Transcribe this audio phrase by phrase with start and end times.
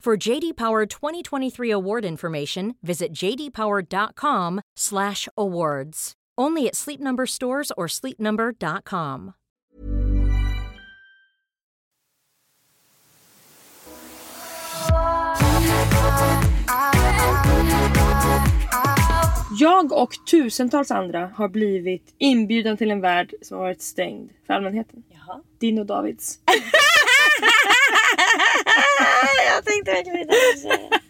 [0.00, 6.12] For JD Power 2023 award information, visit jdpower.com/awards.
[6.38, 9.32] Only at Sleep Number stores or sleepnumber.com.
[19.58, 24.54] Jag och tusentals andra har blivit inbjudna till en värld som har varit stängd för
[24.54, 25.02] allmänheten.
[25.08, 25.40] Jaha.
[25.58, 26.38] Din och Davids.
[29.54, 31.00] jag tänkte verkligen inte säga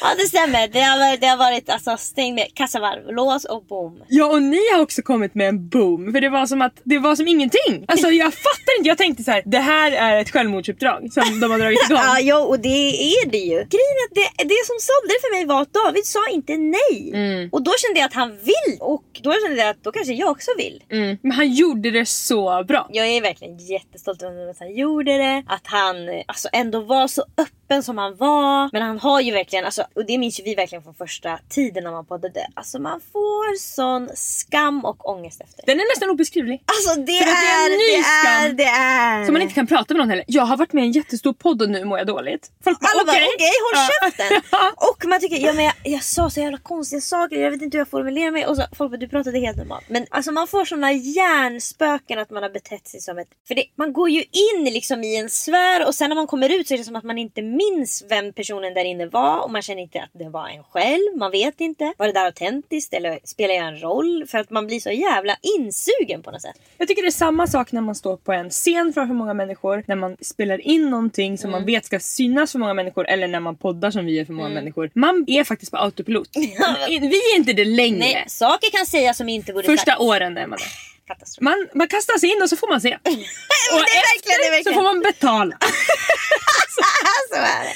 [0.00, 0.68] Ja det stämmer.
[0.68, 4.02] Det har det har varit alltså, stängd med kassavalv, lås och bom.
[4.08, 6.12] Ja och ni har också kommit med en boom.
[6.12, 7.84] För det var som att det var som ingenting.
[7.88, 8.88] Alltså jag fattar inte.
[8.88, 11.98] Jag tänkte så här: det här är ett självmordsuppdrag som de har dragit igång.
[12.04, 13.56] Ja, jo, och det är det ju.
[13.56, 17.10] Grejen är att det, det som sålde för mig var att David sa inte nej.
[17.14, 17.48] Mm.
[17.52, 18.78] Och då kände jag att han vill.
[18.80, 20.82] Och då kände jag att då kanske jag också vill.
[20.90, 21.18] Mm.
[21.22, 22.88] Men han gjorde det så bra.
[22.92, 25.44] Jag är verkligen jättestolt över att han gjorde det.
[25.46, 25.96] Att han
[26.26, 28.70] alltså, ändå var så öppen som han var.
[28.72, 31.84] Men han har ju verkligen, alltså, och det minns ju vi verkligen från första tiden
[31.84, 32.46] när man poddade.
[32.54, 35.62] Alltså man får sån skam och ångest efter.
[35.66, 36.62] Den är nästan obeskrivlig.
[36.66, 39.24] Alltså det att det är är, det är, det är.
[39.24, 40.24] Som man inte kan prata med någon heller.
[40.28, 42.50] Jag har varit med i en jättestor podd och nu mår jag dåligt.
[42.64, 43.28] Folk bara, okej.
[43.36, 44.10] okej håll Ja.
[44.10, 44.42] käften.
[44.90, 47.76] Och man tycker, ja, men jag, jag sa så jävla konstiga saker, jag vet inte
[47.76, 48.46] hur jag formulerar mig.
[48.46, 49.84] Och så, folk bara du pratade helt normalt.
[49.88, 53.28] Men alltså man får såna hjärnspöken att man har betett sig som ett...
[53.48, 56.48] För det, man går ju in liksom i en sfär och sen när man kommer
[56.60, 59.44] ut så är det som att man inte minns vem personen där inne var.
[59.44, 61.16] Och man känner inte att det var en själv.
[61.16, 61.92] Man vet inte.
[61.96, 64.24] Var det där autentiskt eller spelar jag en roll?
[64.28, 66.56] För att man blir så jävla insugen på något sätt.
[66.78, 69.84] Jag tycker det är samma sak när man står på en scen framför många människor.
[69.86, 71.60] När man spelar in någonting som Mm.
[71.60, 73.06] man vet ska synas för många människor.
[73.08, 74.90] Eller när man poddar som vi är för många människor.
[74.94, 76.28] Man är faktiskt på autopilot.
[76.88, 77.98] vi är inte det längre.
[77.98, 80.00] Nej, saker kan sägas som inte borde Första sagts.
[80.02, 80.93] åren är man det.
[81.06, 81.42] Katastrof.
[81.42, 82.98] Man, man kastas in och så får man se.
[83.74, 85.56] och efter så får man betala.
[87.30, 87.74] så är det.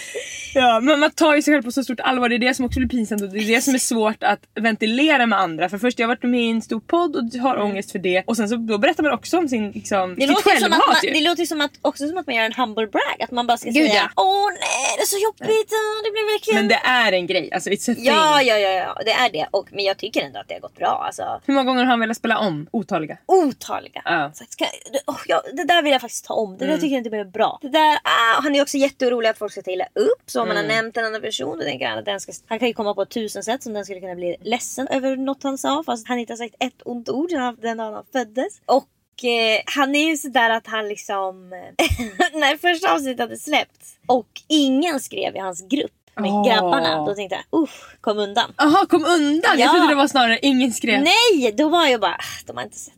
[0.54, 2.28] Ja, men man tar ju sig själv på så stort allvar.
[2.28, 4.40] Det är det som också blir pinsamt och det är det som är svårt att
[4.54, 5.68] ventilera med andra.
[5.68, 8.22] För först jag har varit med i en stor podd och har ångest för det.
[8.26, 10.70] Och sen så då berättar man också om sin, liksom, Det låter, ju som att
[10.70, 11.10] man, självhat ju.
[11.10, 13.16] det låter som att, också som att man gör en humble brag.
[13.20, 14.22] Att man bara ska Gud, säga ja.
[14.22, 16.60] Åh nej det är så jobbigt, ah, det blir verkligen...
[16.60, 17.52] Men det är en grej.
[17.52, 18.04] Alltså it's a thing.
[18.04, 19.48] Ja, ja, ja, ja, det är det.
[19.50, 21.02] Och, men jag tycker ändå att det har gått bra.
[21.06, 22.66] Alltså, Hur många gånger har han velat spela om?
[22.70, 23.17] Otaliga.
[23.26, 24.02] Otaliga.
[24.04, 24.30] Ja.
[24.34, 24.64] Så, ska,
[25.06, 26.58] oh, ja, det där vill jag faktiskt ta om.
[26.58, 26.76] Det Mm.
[26.76, 27.58] där tycker jag inte blev bra.
[27.62, 30.22] Det där, ah, han är också jätteorolig att folk ska ta illa upp.
[30.26, 30.70] Så om man Mm.
[30.70, 32.32] har nämnt en annan person då tänker han att den ska...
[32.46, 35.42] Han kan ju komma på tusen sätt som den skulle kunna bli ledsen över något
[35.42, 35.82] han sa.
[35.86, 38.60] Fast han inte har sagt ett ont ord den dagen han föddes.
[38.66, 41.48] Och eh, han är ju sådär att han liksom...
[42.34, 46.46] när första avsnittet hade släppts och ingen skrev i hans grupp med Åh.
[46.48, 47.04] grabbarna.
[47.06, 48.52] Då tänkte jag, usch, kom undan.
[48.56, 49.58] Jaha, kom undan!
[49.58, 49.70] Jag Ja.
[49.72, 51.02] trodde det var snarare ingen skrev.
[51.02, 52.94] Nej, då var jag bara, "Ah, de har inte sett.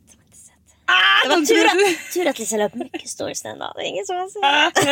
[0.91, 3.73] Ah, Det var de tur att, tur att Lisa la upp mycket stories den dagen.
[3.75, 4.87] Det är ingen som har sett.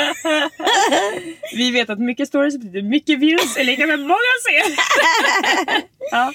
[1.53, 4.75] Vi vet att mycket stories betyder mycket views är lika med många ser.
[6.11, 6.33] ja.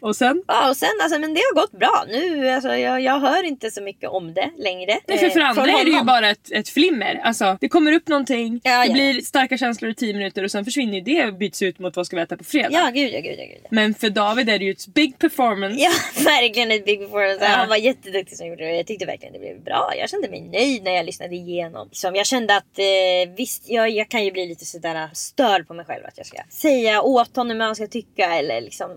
[0.00, 0.42] Och sen?
[0.46, 2.04] Ja, och sen alltså, men det har gått bra.
[2.08, 4.98] Nu, alltså, jag, jag hör inte så mycket om det längre.
[5.06, 7.20] Nej, för, för eh, andra är det ju bara ett, ett flimmer.
[7.24, 8.92] Alltså, det kommer upp någonting, Ja, det ja.
[8.92, 12.06] blir starka känslor i 10 minuter och sen försvinner det och byts ut mot vad
[12.06, 12.68] ska vi äta på fredag.
[12.72, 13.66] Ja, gud ja, gud ja, gud.
[13.70, 15.80] Men för David är det ju ett big performance.
[15.80, 15.90] Ja,
[16.24, 17.44] verkligen ett big performance.
[17.44, 17.50] Ja.
[17.50, 18.76] Han var jätteduktig som gjorde det.
[18.76, 19.92] Jag tyckte verkligen det blev bra.
[19.98, 21.88] Jag kände mig nöjd när jag lyssnade igenom.
[21.92, 25.74] Som jag kände att eh, visst, jag, jag kan ju bli lite sådär störd på
[25.74, 28.96] mig själv att jag ska säga åt honom vad han ska tycka eller liksom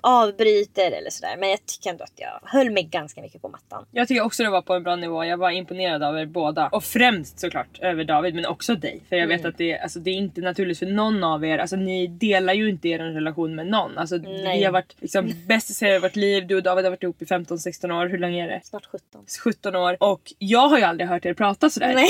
[0.89, 1.37] avbryter eller sådär.
[1.37, 3.85] Men jag tycker ändå att jag höll mig ganska mycket på mattan.
[3.91, 5.25] Jag tycker också det var på en bra nivå.
[5.25, 6.67] Jag var imponerad av er båda.
[6.67, 9.01] Och främst såklart över David men också dig.
[9.09, 9.49] För jag vet Mm.
[9.49, 11.57] att det, alltså, det är inte naturligt för någon av er.
[11.59, 13.97] Alltså ni delar ju inte er relation med någon.
[13.97, 14.57] Alltså, Nej.
[14.59, 16.47] vi har varit liksom, bästisar i vårt liv.
[16.47, 18.07] Du och David har varit ihop i 15-16 år.
[18.07, 18.61] Hur länge är det?
[18.63, 19.25] Snart 17.
[19.43, 19.97] 17 år.
[19.99, 21.93] Och jag har ju aldrig hört er prata sådär.
[21.93, 22.09] Nej,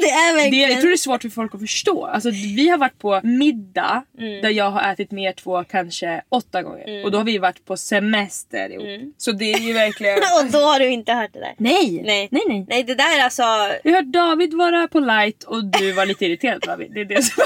[0.00, 0.70] det är Det, verkligen...
[0.70, 2.06] jag tror det är svårt för folk att förstå.
[2.06, 4.42] Alltså, vi har varit på middag Mm.
[4.42, 7.04] där jag har ätit med er två kanske åtta gånger.
[7.04, 9.14] Och då har vi varit på semester ihop.
[9.18, 10.14] Så det är ju verkligen...
[10.44, 11.54] Och då har du inte hört det där.
[11.58, 12.02] nej!
[12.04, 12.28] Nej.
[12.30, 12.64] nej, nej.
[12.68, 13.42] Nej, det där är alltså...
[13.84, 16.90] Jag har David vara polite och du var lite irriterad David.
[16.94, 17.44] Det är det som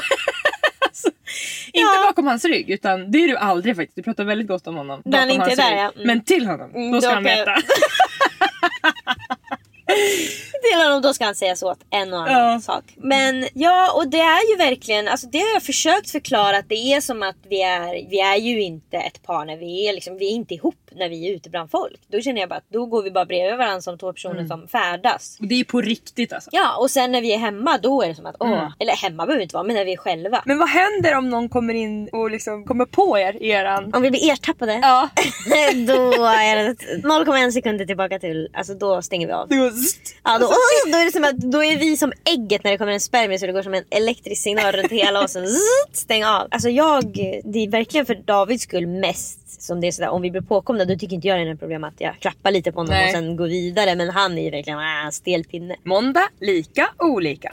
[0.81, 1.09] alltså,
[1.73, 2.05] Inte Ja.
[2.09, 3.97] bakom hans rygg utan det är du aldrig faktiskt.
[3.97, 5.03] Du pratar väldigt gott om honom.
[5.05, 5.93] Han bakom inte där, ja.
[5.95, 6.07] Mm.
[6.07, 7.63] Men till honom, Mm, då ska då han kan jag- veta.
[10.71, 12.61] Till honom då ska han säga så åt en och annan Ja.
[12.61, 12.85] sak.
[12.97, 16.75] Men ja, och det är ju verkligen, alltså det har jag försökt förklara att det
[16.93, 20.19] är som att vi är, vi är ju inte ett par när vi är liksom,
[20.19, 22.01] vi är inte ihop när vi är ute bland folk.
[22.09, 24.49] Då känner jag bara att då går vi bara bredvid varandra som två personer Mm.
[24.49, 25.37] som färdas.
[25.41, 26.51] Och det är på riktigt alltså.
[26.53, 28.73] Ja, och sen när vi är hemma då är det som att åh, Mm.
[28.79, 30.43] eller hemma behöver vi inte vara, men när vi är själva.
[30.47, 33.95] Men vad händer om någon kommer in och liksom kommer på er i eran...
[33.95, 35.09] Om vi blir ertappade, Ja.
[35.87, 39.49] då är det 0,1 sekunder tillbaka till, alltså då stänger vi av.
[39.49, 39.73] Det går.
[40.25, 42.79] Ja, då, åh, då är det som att då är vi som ägget när det
[42.79, 45.37] kommer en spermie så det går som en elektrisk signal runt hela oss.
[45.93, 46.49] Stäng av.
[46.51, 47.05] Alltså jag,
[47.45, 50.85] det är verkligen för Davids skull mest som det är sådär om vi blir påkomna
[50.85, 53.07] då tycker inte jag det är något problem att jag klappar lite på honom Nej.
[53.07, 53.95] och sen går vidare.
[53.95, 55.77] Men han är ju verkligen äh, stel pinne.
[55.83, 57.53] Måndag, lika, olika.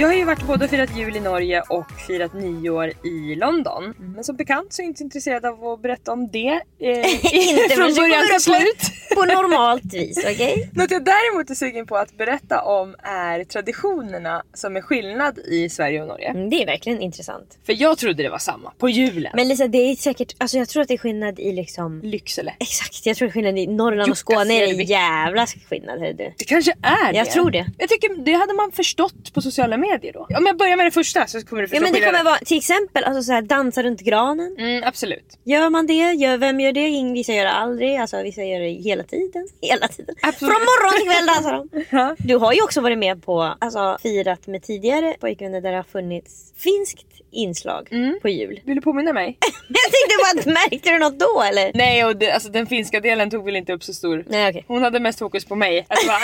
[0.00, 3.94] Jag har ju varit både och firat jul i Norge och firat nyår i London.
[3.98, 6.60] Men som bekant så är jag inte intresserad av att berätta om det.
[6.80, 8.80] Eh, Inte från början till slut.
[9.14, 10.70] På, på normalt vis, okej?
[10.74, 15.68] Något jag däremot är sugen på att berätta om är traditionerna som är skillnad i
[15.68, 16.28] Sverige och Norge.
[16.28, 17.58] Mm, det är verkligen intressant.
[17.66, 19.32] För jag trodde det var samma på julen.
[19.34, 22.54] Men Lisa det är säkert, alltså jag tror att det är skillnad i liksom Lycksele.
[22.60, 24.18] Exakt, jag tror det är skillnad i Norrland och.
[24.18, 26.00] Skåne är det jävla skillnad.
[26.00, 26.34] du.
[26.38, 27.30] Det kanske är Jag det.
[27.30, 27.66] tror det.
[27.78, 30.36] Jag tycker det hade man förstått på sociala medier då.
[30.38, 32.38] Om jag börjar med det första så kommer du förstå Ja men det kommer vara
[32.38, 34.56] till exempel alltså så här, dansa runt granen.
[34.58, 35.38] Mm, absolut.
[35.44, 36.12] Gör man det?
[36.12, 37.12] Gör, vem gör det?
[37.12, 37.96] Vissa gör det aldrig.
[37.96, 39.48] Alltså vissa gör det hela tiden.
[39.60, 40.14] Hela tiden.
[40.22, 40.52] Absolut.
[40.54, 41.84] Från morgon till kväll dansar de.
[41.98, 42.16] Ja.
[42.18, 45.82] Du har ju också varit med på, alltså firat med tidigare pojkvänner där det har
[45.84, 48.18] funnits finskt inslag Mm.
[48.22, 48.60] på jul.
[48.64, 49.38] Vill du påminna mig?
[49.68, 51.70] Jag tänkte bara, märkte du något då eller?
[51.74, 54.24] Nej och det, alltså, den finska delen tog väl inte upp så stor.
[54.28, 54.64] Nej okej.
[54.68, 56.16] Hon hade mest fokus på mig, att vara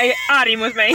[0.43, 0.95] arg mot mig.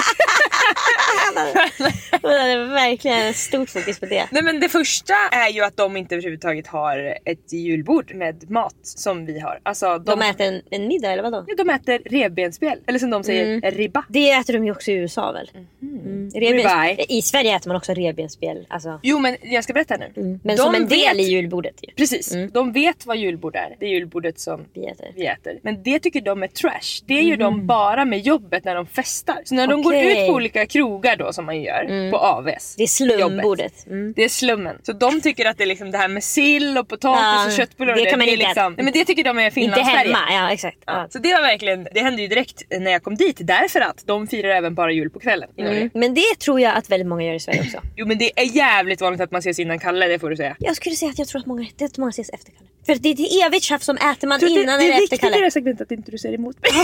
[2.65, 4.27] Verkligen stort fokus på det.
[4.31, 8.75] Nej men det första är ju att de inte överhuvudtaget har ett julbord med mat
[8.83, 9.59] som vi har.
[9.63, 11.45] Alltså de, De äter en, en middag eller vadå?
[11.47, 12.79] Ja, de äter revbensspjäll.
[12.87, 14.05] Eller som de säger, ribba.
[14.09, 15.49] Det äter de ju också i USA väl?
[15.81, 16.29] Mm.
[16.29, 17.05] Revbens- Ribeye.
[17.09, 18.65] I Sverige äter man också revbensspjäll.
[18.69, 20.11] Alltså, Jo men jag ska berätta nu.
[20.17, 20.39] mm.
[20.43, 21.93] Men De som en del vet- i julbordet ju.
[21.93, 23.75] Precis, de vet vad julbord är.
[23.79, 25.05] Det är julbordet som Vi äter.
[25.15, 25.59] vi äter.
[25.63, 27.03] Men det tycker de är trash.
[27.05, 29.37] Det är ju de bara med jobbet när de festar.
[29.45, 32.17] Så när de går ut på olika krogar då som man gör på
[32.49, 32.75] AVs.
[32.77, 33.87] Det är slumbordet.
[33.87, 34.13] Mm.
[34.15, 34.75] Det är slummen.
[34.83, 37.51] Så de tycker att det är liksom det här med sill och potatis Ja, och
[37.51, 37.95] köttbullar.
[37.95, 40.13] det och kan man är inte liksom, nej, men Det tycker de är Inte Finlands-Sverige.
[40.13, 40.77] hemma, ja exakt.
[40.85, 41.07] Ja.
[41.09, 44.27] Så det var verkligen, det hände ju direkt när jag kom dit därför att de
[44.27, 45.77] firar även bara jul på kvällen i Norge.
[45.79, 45.89] Mm.
[45.93, 47.81] Men det tror jag att väldigt många gör i Sverige också.
[47.95, 50.55] Jo men det är jävligt vanligt att man ses innan Kalle, det får du säga.
[50.59, 52.65] Jag skulle säga att jag tror att många, det är många ses efter Kalle.
[52.85, 54.89] För det är ett evigt tjafs som äter man Så det, innan det eller är
[54.89, 55.37] efter viktigt i Kalle.
[55.37, 56.71] det här segmentet att inte du säger emot mig.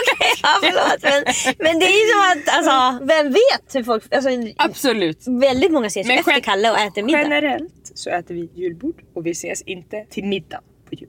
[0.00, 1.02] Okej, ja förlåt.
[1.02, 1.24] Men,
[1.58, 4.14] men det är ju som att, alltså, vem vet hur folk...
[4.14, 4.99] Alltså, Absolut.
[5.40, 7.20] Väldigt många ses ju Men efter gen- Kalle och äter middag.
[7.22, 11.08] Generellt så äter vi julbord och vi ses inte till middag på jul.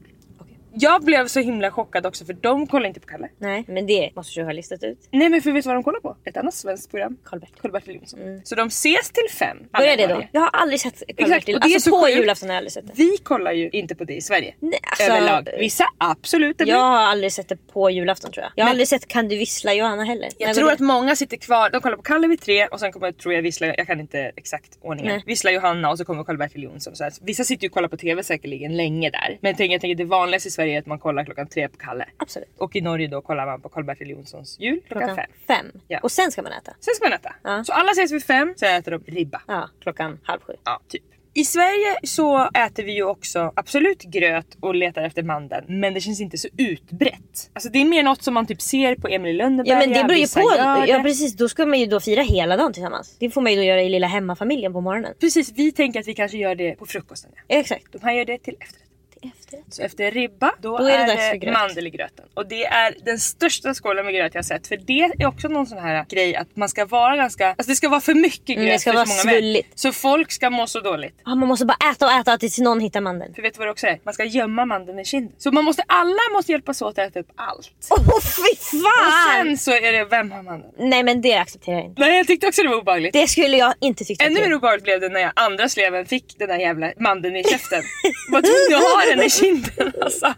[0.74, 3.30] Jag blev så himla chockad också för de kollar inte på Kalle.
[3.38, 5.08] Nej, men det måste du ha listat ut.
[5.12, 6.18] Nej men för vet du vad de kollar på?
[6.26, 7.18] Ett annat svenskt program.
[7.24, 7.56] Karl-Bertil.
[7.62, 8.20] Karl-Bertil Jonsson.
[8.44, 9.58] Så de ses till fem.
[9.78, 10.24] Börjar det då?
[10.32, 11.56] Jag har aldrig sett Exakt, Karl-Bertil.
[11.56, 12.18] och det är Alltså så på sjukt.
[12.18, 12.94] julafton har jag aldrig sett det.
[12.96, 14.56] Vi kollar ju inte på det i Sverige.
[14.60, 15.60] Nej, alltså, Överlag.
[15.60, 16.58] Vissa absolut.
[16.58, 18.52] det blir- Jag har aldrig sett det på julafton tror jag.
[18.56, 20.30] Jag har Men- aldrig sett Kan du vissla Johanna heller.
[20.38, 23.12] Jag tror att många sitter kvar, de kollar på Kalle vid tre och sen kommer
[23.12, 25.14] tror jag Vissla, jag kan inte exakt ordningen.
[25.14, 25.24] Nej.
[25.26, 26.96] Vissla Johanna och så kommer Karl-Bertil Jonsson.
[26.96, 27.14] Så här.
[27.22, 29.38] Vissa sitter ju och kollar på TV säkerligen länge där.
[29.42, 31.68] Men jag tänker, jag tänker det vanligaste i Sverige är att man kollar klockan tre
[31.70, 32.06] på Kalle.
[32.18, 32.50] Absolut.
[32.58, 35.58] Och i Norge då kollar man på Karl-Bertil Jonssons jul klockan, Klockan fem.
[35.72, 35.82] fem.
[35.88, 36.00] Ja.
[36.04, 36.72] Och sen ska man äta.
[36.80, 37.36] Sen ska man äta.
[37.44, 37.64] Ja.
[37.64, 39.42] Så alla ses vid fem, sen äter de ribba.
[39.48, 40.54] Ja, klockan halv sju.
[40.64, 41.04] Ja, typ.
[41.34, 46.02] I Sverige så äter vi ju också absolut gröt och letar efter mandeln men det
[46.02, 47.50] känns inte så utbrett.
[47.54, 49.90] Alltså det är mer något som man typ ser på Emil i Lönneberga, Ja men
[49.90, 50.54] det beror ju på.
[50.88, 53.16] Ja precis, då ska man ju då fira hela dagen tillsammans.
[53.20, 55.14] Det får man ju då göra i lilla hemmafamiljen på morgonen.
[55.20, 57.32] Precis, vi tänker att vi kanske gör det på frukosten.
[57.36, 57.58] Ja.
[57.58, 57.92] Exakt.
[57.92, 58.91] De här gör det till efterrätt.
[59.24, 59.66] Efterrätt.
[59.74, 61.54] Så efter ribba, då, Då är det är, det gröt.
[61.54, 62.26] mandel i gröten.
[62.34, 64.68] Och det är den största skålen med gröt jag har sett.
[64.68, 67.48] För det är också någon sån här grej att man ska vara ganska...
[67.48, 69.80] Alltså det ska vara för mycket gröt Mm, det ska för vara så många svulligt.
[69.80, 71.20] Så folk ska må så dåligt.
[71.26, 73.34] Ja, man måste bara äta och äta tills någon hittar mandeln.
[73.34, 74.00] För vet du vad det också är?
[74.04, 75.34] Man ska gömma mandeln i kinden.
[75.38, 77.72] Så man måste, alla måste hjälpas åt att äta upp allt.
[77.90, 79.46] Åh fy Och fan!
[79.46, 80.74] sen så är det vem har mandeln?
[80.78, 82.02] Nej men det accepterar jag inte.
[82.02, 83.14] Nej jag tyckte också det var obehagligt.
[83.14, 86.36] Det skulle jag inte tycka Ännu mer obehagligt blev det när jag andra sleven fick
[86.40, 87.84] den där jävla mandeln i käften.
[88.32, 90.34] Var tvungen att ha i kinden alltså.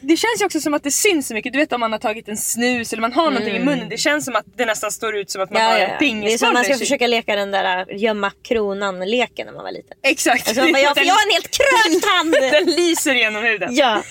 [0.00, 1.52] Det känns ju också som att det syns så mycket.
[1.52, 3.88] Du vet om man har tagit en snus eller man har någonting i munnen.
[3.88, 5.72] Det känns som att det nästan står ut som att man Mm.
[5.72, 5.98] Ja, har ja, en ja.
[6.00, 6.78] Det är som pingisboll man ska kinden.
[6.78, 9.96] försöka leka den där äh, gömma kronan-leken när man var liten.
[10.02, 10.48] Exakt.
[10.48, 12.32] Alltså, men jag, för jag har en helt krökt hand!
[12.52, 13.74] den lyser genom huden.
[13.74, 14.02] ja.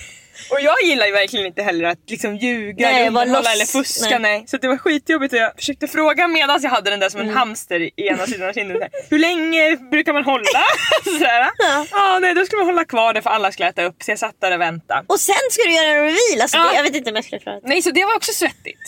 [0.50, 4.18] Och jag gillar ju verkligen inte heller att liksom ljuga, Nej, eller loss- eller fuska.
[4.18, 4.38] Nej.
[4.38, 4.44] nej.
[4.46, 7.30] Så det var skitjobbigt och jag försökte fråga medan jag hade den där som Mm.
[7.32, 8.82] en hamster i ena sidan av kinden.
[9.10, 10.62] Hur länge brukar man hålla?
[11.04, 11.48] Sådär.
[11.58, 11.86] Ja.
[11.90, 14.02] Ja, nej, då skulle man hålla kvar det för alla skulle äta upp.
[14.02, 15.04] Så jag satt där och väntade.
[15.06, 16.40] Och sen ska du göra en reveal!
[16.42, 16.68] Alltså, Ja.
[16.70, 17.68] det, jag vet inte om jag skulle klara det.
[17.68, 18.78] Nej, så det var också svettigt.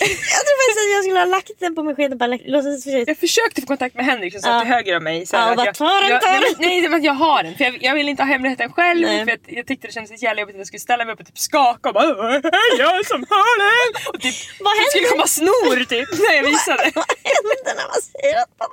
[0.00, 2.84] Jag tror faktiskt att jag skulle ha lagt den på min sked och bara låtsas
[2.84, 3.10] försöka.
[3.10, 4.60] Jag försökte få kontakt med Henrik som satt Ja.
[4.60, 5.26] till höger om mig.
[5.26, 7.04] Så Ja, att bara, jag, "Ta den, jag, ta nej, den." men- Nej, var att
[7.04, 7.54] jag har den.
[7.56, 9.00] För jag, jag ville inte ha hemligheten själv.
[9.00, 9.24] Nej.
[9.24, 11.20] För jag, jag tyckte det kändes så jävla jobbigt att jag skulle ställa mig upp
[11.20, 12.40] och typ skaka och bara "Åh,
[12.78, 13.88] jag som har den!
[14.14, 15.10] Och typ, Vad det skulle händer?
[15.10, 16.84] komma snor typ när jag visade.
[16.94, 18.68] Vad händer när man säger att den?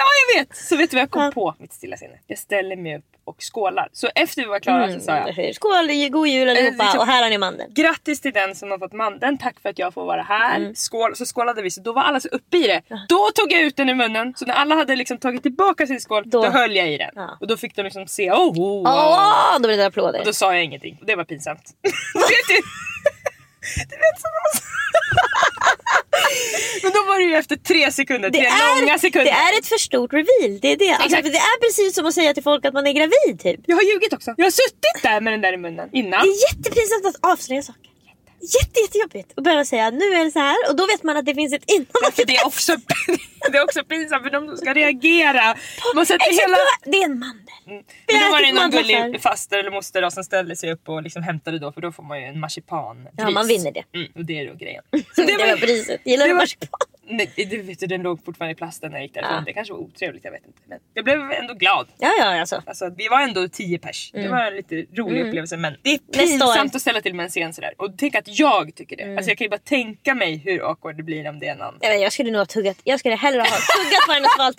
[0.00, 0.56] Ja jag vet!
[0.56, 1.30] Så vet du vad jag kom Ja.
[1.32, 1.54] på?
[1.58, 2.16] Mitt stilla sinne.
[2.26, 3.88] Jag ställer mig upp och skålar.
[3.92, 5.54] Så efter vi var klara så sa jag Mm.
[5.54, 7.72] Skål, god jul allihopa liksom- och här har ni mandeln.
[7.74, 10.56] Grattis till den som har fått mandeln, tack för att jag får vara här.
[10.56, 10.74] Mm.
[10.74, 12.82] Skål, så skålade vi, så då var alla så uppe i det.
[13.08, 16.00] Då tog jag ut den ur munnen, så när alla hade liksom tagit tillbaka sin
[16.00, 17.10] skål, då, Då- höll jag i den.
[17.14, 17.36] Ja.
[17.40, 18.82] Och då fick de liksom se, oh, oh, oh.
[18.86, 20.18] Åh, då blir det applåder.
[20.18, 21.62] Och då sa jag ingenting, och det var pinsamt.
[21.82, 22.62] du vet ju.
[23.90, 24.30] Du vet som
[26.82, 28.48] Men då var det ju efter tre sekunder, tre
[28.80, 29.24] långa sekunder.
[29.24, 30.52] det är ett för stort reveal.
[30.62, 30.92] Det är det.
[30.92, 33.60] Alltså, det är precis som att säga till folk att man är gravid typ.
[33.66, 34.34] Jag har ljugit också.
[34.36, 36.20] Jag har suttit där med den där i munnen innan.
[36.22, 37.90] Det är jättepinsamt att avslöja saker.
[38.40, 41.26] Jätte, jättejobbigt att behöva säga nu är det så här och då vet man att
[41.26, 42.76] det finns ett innan Ja, för det är också,
[43.52, 45.56] det är också pinsamt för de som ska reagera.
[45.94, 46.56] Man sätter Exakt, hela...
[46.84, 47.44] det är en mandel.
[47.66, 50.88] Men Vi då var det någon gullig faster eller moster då, som ställde sig upp
[50.88, 53.84] och liksom hämtade då för då får man ju en marsipan Ja, man vinner det.
[53.94, 54.82] Mm, och det är då grejen.
[55.16, 56.00] Så det, var priset.
[56.04, 56.80] Gillar det du marsipan?
[57.10, 59.34] Nej, du vet den låg fortfarande i plasten när jag gick därifrån.
[59.34, 59.42] Ja.
[59.46, 60.58] Det kanske var otrevligt, jag vet inte.
[60.66, 61.88] Men jag blev ändå glad.
[61.98, 62.62] Ja, ja alltså.
[62.66, 64.10] Alltså, vi var ändå 10 pers.
[64.12, 66.28] Det var en lite rolig upplevelse men det är Mm.
[66.28, 67.72] Pinsamt att ställa till med en scen sådär.
[67.76, 69.02] Och tänk att jag tycker det.
[69.02, 69.16] Mm.
[69.16, 71.74] Alltså, jag kan ju bara tänka mig hur awkward det blir om det är någon.
[71.80, 72.76] Jag, vet, jag skulle nog ha tuggat.
[72.84, 74.12] Jag skulle hellre ha tuggat på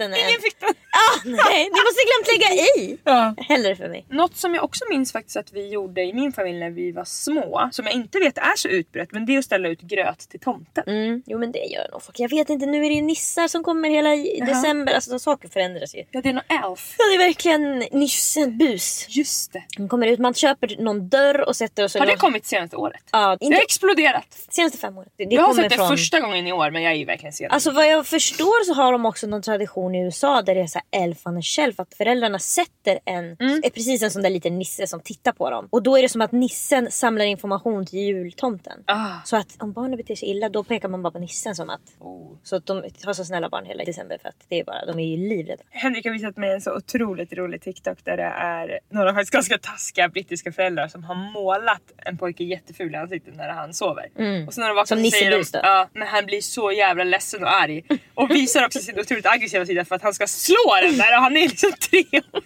[0.03, 0.69] den än- Ingen fick den.
[0.91, 2.97] Ah, nej, ni måste glömt lägga i.
[3.03, 3.35] Ja.
[3.37, 4.05] Hellre för mig.
[4.09, 7.03] Något som jag också minns faktiskt att vi gjorde i min familj när vi var
[7.05, 10.19] små, som jag inte vet är så utbrett, men det är att ställa ut gröt
[10.19, 10.83] till tomten.
[10.87, 12.19] Mm, jo men det gör nog folk.
[12.19, 14.93] Jag vet inte, nu är det ju nissar som kommer hela i december.
[14.93, 16.03] Alltså saker förändras ju.
[16.11, 16.95] Ja, det är någon elf.
[16.97, 19.05] Ja, det är verkligen nissen bus.
[19.09, 19.63] Just det.
[19.77, 21.99] De kommer ut, man köper någon dörr och sätter och så...
[21.99, 23.03] Har det kommit senaste året?
[23.11, 24.47] Ja, Det har inte exploderat.
[24.49, 25.09] senaste fem åren.
[25.17, 25.87] Det, jag har sett det från...
[25.87, 27.51] första gången i år men jag är ju verkligen sen.
[27.51, 30.67] Alltså vad jag förstår så har de också någon tradition i USA där det är
[30.67, 31.79] så här elf on a shelf.
[31.79, 33.61] Att föräldrarna sätter en, Mm.
[33.63, 35.67] är precis en sån där liten nisse som tittar på dem.
[35.71, 38.83] Och då är det som att nissen samlar information till jultomten.
[38.87, 39.07] ah.
[39.25, 41.81] Så att om barnen beter sig illa då pekar man bara på nissen som att...
[41.99, 42.31] oh.
[42.43, 44.99] Så att de har så snälla barn hela december för att det är bara, de
[44.99, 45.63] är ju livrädda.
[45.69, 49.57] Henrik har visat mig en så otroligt rolig TikTok där det är några faktiskt ganska
[49.57, 54.05] taskiga brittiska föräldrar som har målat en pojke jätteful i ansiktet när han sover.
[54.47, 55.11] Och sen när de vaknar Mm.
[55.11, 57.83] Som så säger de, ja, men han blir så jävla ledsen och arg.
[58.13, 61.23] Och visar också sin otroligt aggressiva sida för att han ska slå den där och
[61.23, 62.43] han är liksom tre år.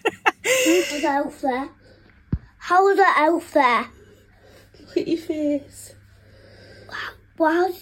[0.92, 1.68] was out there?
[2.58, 3.86] How was I out there?
[4.80, 5.96] Look at your face.
[7.38, 7.74] Wow.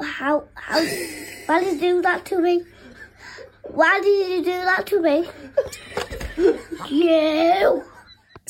[0.00, 0.80] How, how,
[1.46, 2.64] why did you do that to me?
[3.62, 5.28] Why did you do that to me?
[6.90, 7.82] you!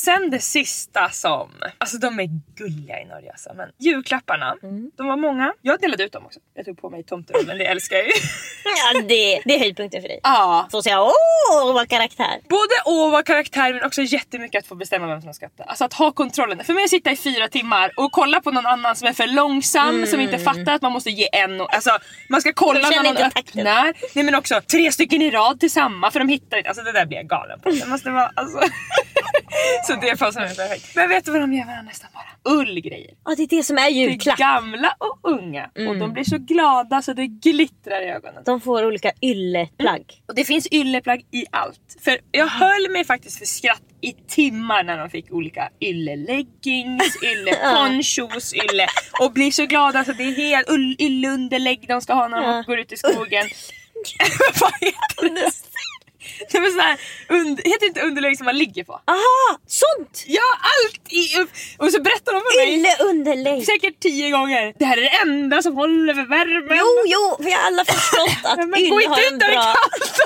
[0.01, 4.91] Sen det sista som, alltså de är gulliga i Norge alltså, men julklapparna, Mm.
[4.97, 5.53] de var många.
[5.63, 6.41] Jag delade ut dem också.
[6.55, 8.13] Jag tog på mig tomterollen, det älskar jag ju.
[8.65, 10.21] Ja, det, det är höjdpunkten för dig.
[10.23, 10.69] Ja.
[10.71, 12.41] Få säga åh vad karaktär.
[12.49, 15.65] Både åh vad karaktär men också jättemycket att få bestämma vem som ska öppna.
[15.65, 16.65] Alltså att ha kontrollen.
[16.65, 19.27] För mig att sitta i fyra timmar och kolla på någon annan som är för
[19.27, 21.91] långsam, som inte fattar att man måste ge en och, Alltså
[22.31, 23.93] man ska kolla när någon öppnar.
[24.15, 26.69] Nej men också tre stycken i rad till samma för de hittar inte.
[26.71, 27.71] Alltså det där blir jag galen på.
[27.71, 28.61] Det måste vara alltså.
[29.87, 30.97] Så det passar mig perfekt.
[30.97, 32.55] Men vet du vad de ger varandra nästan bara?
[32.55, 33.15] Ullgrejer.
[33.25, 34.39] Ja det är det som är Till julklapp.
[34.39, 35.71] gamla och unga.
[35.89, 38.43] Och de blir så glada så det glittrar i ögonen.
[38.47, 40.23] De får olika ylleplagg.
[40.29, 41.97] Och det finns ylleplagg i allt.
[42.01, 48.55] För jag höll mig faktiskt för skratt i timmar när de fick olika ylleleggings, ylleponchos,
[48.55, 48.87] ylle
[49.21, 52.79] och blir så glada så det är helt ylleunderlägg de ska ha när de går
[52.79, 53.47] ut i skogen.
[54.61, 55.51] Vad heter det?
[56.53, 56.97] Det är så här,
[57.29, 58.93] und- heter inte underlägg som man ligger på?
[58.93, 59.59] Aha!
[59.67, 60.25] Sånt!
[60.27, 61.25] Ja, allt i.
[61.79, 63.67] Och så berättar de för mig Ylleunderlägg.
[63.67, 64.75] säkert tio gånger.
[64.79, 66.79] Det här är det enda som håller för värmen.
[66.79, 69.47] Jo, jo, vi har alla förstått att Men gå ylle inte har ut en där
[69.49, 69.75] det är bra...
[69.75, 70.21] kallt.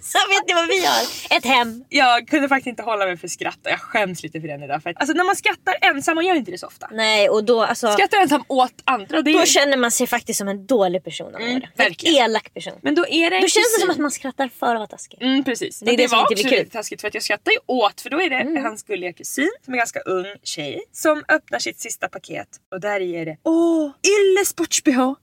[0.00, 1.36] Så vet ni vad vi har?
[1.36, 1.84] Ett hem.
[1.88, 4.82] Jag kunde faktiskt inte hålla mig för skratt och jag skäms lite för den idag.
[4.82, 6.88] För att, alltså när man skrattar ensam, man gör inte det så ofta.
[6.92, 7.92] Nej, och då alltså...
[7.92, 9.22] Skrattar ensam åt andra.
[9.22, 11.32] Det är, Då känner man sig faktiskt som en dålig person.
[11.32, 11.44] gör det.
[11.46, 12.24] En verkligen.
[12.24, 12.72] elak person.
[12.82, 14.86] men då är det en Då känns det som att man skrattar för att vara
[14.86, 15.18] taskig.
[15.22, 15.80] Mm precis.
[15.80, 16.50] Det är det som var också kul.
[16.58, 18.64] lite taskigt för att jag skrattar ju åt för då är det Mm.
[18.64, 23.00] hans gulliga kusin som är ganska ung tjej som öppnar sitt sista paket och där
[23.00, 25.14] i är det Åh, Ylle sports-bh.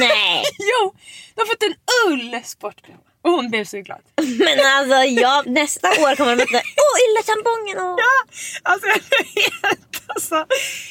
[0.00, 0.94] Nej, jo!
[1.34, 1.74] De har fått en
[2.12, 2.94] ull sport-bh.
[3.22, 3.98] Och hon blev så glad.
[4.38, 6.58] men alltså jag, nästa år kommer de öppna...
[6.58, 7.78] Åh, ylletampongen!
[7.78, 7.96] Åh.
[8.62, 10.46] Alltså jag är helt alltså.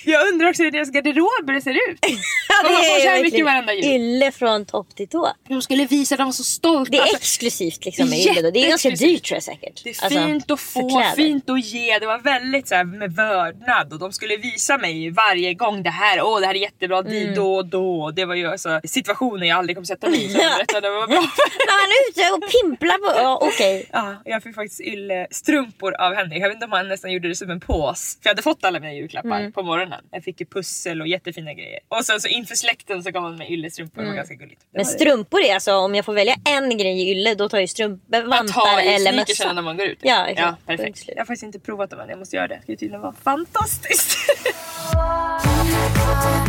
[0.05, 1.99] Jag undrar också hur deras garderober ser ut.
[2.49, 3.83] Ja, Och man får så här verkligen mycket varenda jul.
[3.85, 5.31] Ylle från topp till tå.
[5.49, 6.91] De skulle visa, de var så stolta.
[6.91, 8.51] Det är exklusivt liksom med ylle.
[8.51, 9.83] Det är ganska dyrt tror jag säkert.
[9.83, 11.99] Det är Alltså, fint att få, fint att ge.
[11.99, 15.89] Det var väldigt så här, med vördnad och de skulle visa mig varje gång det
[15.89, 17.35] här, åh det här är jättebra Mm.
[17.35, 18.11] då och då.
[18.15, 20.29] Det var ju alltså situationer jag aldrig kommer sätta mig i.
[20.33, 20.43] Så Ja.
[20.43, 21.17] jag berättade vad bra.
[21.19, 23.19] Han ute och pimplar på...
[23.21, 23.85] Ja, okej.
[23.93, 26.37] Ja, jag fick faktiskt yllestrumpor av henne.
[26.37, 28.17] Jag vet inte om han nästan gjorde det som en pås.
[28.21, 29.51] För jag hade fått alla mina julklappar Mm.
[29.51, 30.01] på morgonen.
[30.11, 31.79] Jag fick ju pussel och jättefina grejer.
[31.89, 34.01] Och sen så inför släkten så gav han mig yllestrumpor.
[34.01, 34.61] Det var ganska gulligt.
[34.61, 34.83] Det Mm.
[34.85, 37.69] Men strumpor är alltså, om jag får välja en grej i ylle då tar jag
[37.69, 39.65] strumpor, Man vantar tar i eller sneakersarna när mössa.
[39.65, 39.99] man går ut.
[40.01, 40.57] Ja, exakt.
[40.67, 41.03] ja perfekt.
[41.07, 42.09] Jag har faktiskt inte provat dem än.
[42.09, 42.61] Jag måste göra det.
[42.65, 44.17] Det ju tydligen vara fantastiskt.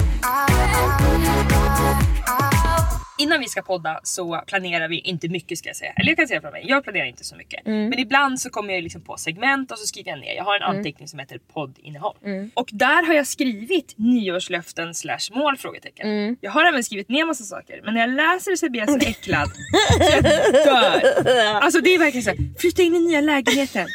[3.18, 5.92] Innan vi ska podda så planerar vi inte mycket ska jag säga.
[5.96, 7.66] Eller jag kan säga från mig, jag planerar inte så mycket.
[7.66, 7.88] Mm.
[7.88, 10.34] Men ibland så kommer jag liksom på segment och så skriver jag ner.
[10.34, 12.16] Jag har en anteckning som heter poddinnehåll.
[12.25, 12.50] Mm.
[12.54, 15.56] Och där har jag skrivit nyårslöften slash mål?
[15.56, 16.10] Frågetecken.
[16.10, 16.37] Mm.
[16.40, 19.08] Jag har även skrivit ner massa saker men när jag läser så blir jag så
[19.08, 19.48] äcklad
[19.98, 20.22] så jag
[20.64, 21.60] dör.
[21.62, 23.88] Alltså det är verkligen så här, flytta in i nya lägenheten.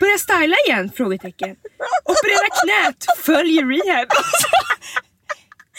[0.00, 0.90] Börja styla igen?
[0.96, 1.56] Frågetecken.
[2.04, 4.08] Operera knät, följ rehab.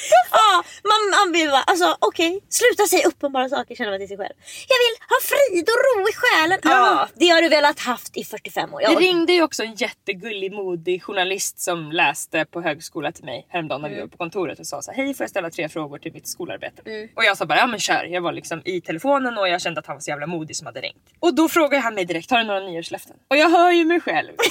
[0.31, 4.17] Ja, man, man vill bara, alltså okej, sluta säga uppenbara saker känner man till sig
[4.17, 4.33] själv.
[4.67, 6.59] Jag vill ha frid och ro i själen.
[6.63, 8.79] Ja, det har du velat haft i 45 år.
[8.79, 13.45] Det Jag ringde ju också en jättegullig modig journalist som läste på högskola till mig
[13.49, 15.69] häromdagen när vi var på kontoret och sa så här, hej får jag ställa tre
[15.69, 16.81] frågor till mitt skolarbete?
[17.15, 18.03] Och jag sa bara ja men kör.
[18.03, 20.65] Jag var liksom i telefonen och jag kände att han var så jävla modig som
[20.65, 21.05] hade ringt.
[21.19, 23.15] Och då frågade han mig direkt, har du några nyårslöften?
[23.27, 24.31] Och jag hör ju mig själv.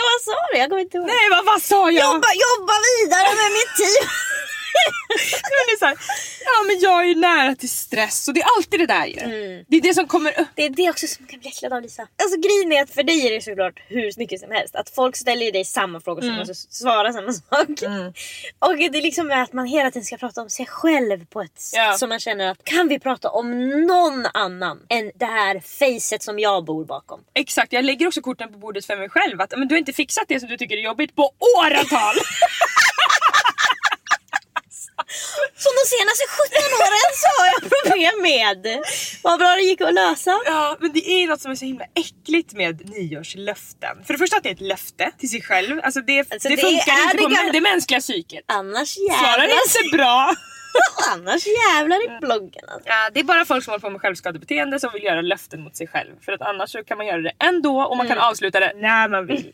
[0.08, 0.58] Vad sa du?
[0.58, 1.06] Jag kommer inte ihåg.
[1.06, 2.04] Nej vad, vad sa jag?
[2.06, 4.02] Jobba, jobba vidare med mitt team.
[5.42, 5.96] Men det är här,
[6.44, 9.14] ja men jag är ju nära till stress och det är alltid det där ju.
[9.68, 10.48] Det är det som kommer upp.
[10.54, 12.02] Det är det också som kan bli äcklad av Lisa.
[12.22, 14.76] Alltså grejen är att för dig är det såklart hur mycket som helst.
[14.76, 17.68] Att folk ställer dig samma frågor så du måste svara samma sak.
[18.58, 21.60] Och det är liksom att man hela tiden ska prata om sig själv på ett
[21.60, 21.92] sätt Ja.
[21.98, 26.38] som man känner att kan vi prata om någon annan än det här facet som
[26.38, 27.20] jag bor bakom.
[27.34, 29.40] Exakt, jag lägger också korten på bordet för mig själv.
[29.40, 32.14] Att men, du har inte fixat det som du tycker är jobbigt på åratal.
[35.62, 38.82] Så de senaste 17 åren så har jag problem med.
[39.22, 40.40] Vad bra det gick att lösa.
[40.44, 44.04] Ja, men det är något som är så himla äckligt med nyårslöften.
[44.04, 45.80] För det första att det är ett löfte till sig själv.
[45.82, 48.44] Alltså det, Alltså, det, det funkar är inte det på gamla- det mänskliga psyket.
[48.46, 49.44] Annars Svarar jävlar,
[49.84, 50.32] inte bra.
[51.12, 52.88] annars jävlar i bloggen alltså.
[52.88, 55.76] Ja, det är bara folk som håller på med självskadebeteende som vill göra löften mot
[55.76, 56.10] sig själv.
[56.24, 59.08] För att annars så kan man göra det ändå och man kan avsluta det när
[59.08, 59.52] man vill.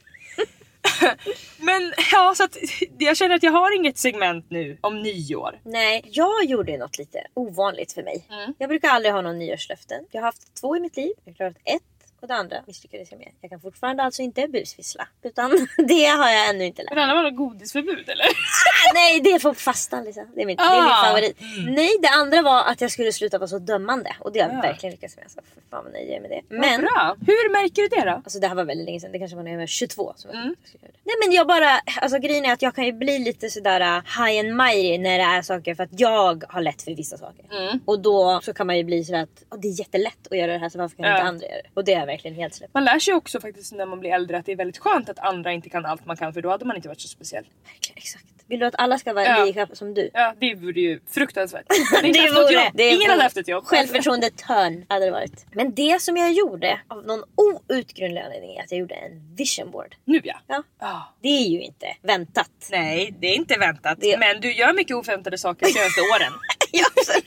[1.59, 2.57] men ja, så att
[2.99, 5.61] jag känner att jag har inget segment nu om nyår.
[5.65, 8.27] Nej, jag gjorde något lite ovanligt för mig.
[8.31, 8.55] Mm.
[8.59, 10.05] Jag brukar aldrig ha någon nyårslöften.
[10.11, 11.13] Jag har haft två i mitt liv.
[11.25, 11.83] Jag har klarat ett
[12.21, 13.29] och det andra misslyckades jag med.
[13.41, 15.09] Jag kan fortfarande alltså inte busvissla.
[15.23, 15.51] Utan
[15.89, 17.05] det har jag ännu inte lärt mig.
[17.05, 18.25] annars var det godisförbud eller?
[18.25, 20.25] Ah, nej, det är på fastan Lisa.
[20.35, 21.05] Det är, mitt, det är min Ah.
[21.05, 21.37] favorit.
[21.69, 24.17] Nej, det andra var att jag skulle sluta vara så dömande.
[24.21, 24.63] Och det har jag Ja.
[24.63, 25.25] verkligen lyckats med.
[25.31, 26.43] Så för fan vad nöjd jag är med det.
[26.49, 27.17] Men bra.
[27.27, 28.11] Hur märker du det då?
[28.11, 30.31] Alltså det här var väldigt länge sedan, det kanske var när jag var 22 som
[30.31, 30.43] Mm.
[30.73, 30.89] jag det.
[31.05, 34.03] Nej men jag bara, alltså grejen är att jag kan ju bli lite sådär uh,
[34.25, 37.45] high and mighty när det är saker för att jag har lätt för vissa saker.
[37.51, 37.81] Mm.
[37.85, 40.53] Och då så kan man ju bli sådär att "Åh, det är jättelätt att göra
[40.53, 41.13] det här så varför kan Ja.
[41.17, 41.69] inte andra göra det?
[41.75, 42.75] Och det verkligen helt släppt.
[42.75, 45.19] Man lär sig också faktiskt när man blir äldre att det är väldigt skönt att
[45.19, 47.45] andra inte kan allt man kan för då hade man inte varit så speciell.
[47.65, 48.25] Verkligen, exakt.
[48.47, 49.45] Vill du att alla ska vara Ja.
[49.45, 50.11] lika som du?
[50.15, 51.65] Ja, det vore ju fruktansvärt.
[52.03, 53.65] Det något vore- det Ingen hade haft ett jobb.
[53.65, 55.47] Självförtroende törn hade det varit.
[55.53, 59.71] Men det som jag gjorde av någon outgrundlig anledning är att jag gjorde en vision
[59.71, 59.95] board.
[60.05, 60.37] Nu ja.
[60.47, 60.63] Ja.
[60.79, 61.01] Ah.
[61.23, 62.51] Det är ju inte väntat.
[62.71, 63.99] Nej, det är inte väntat.
[64.01, 66.33] Det- Men du gör mycket oväntade saker de senaste åren.
[66.73, 67.25] Ja, absolut.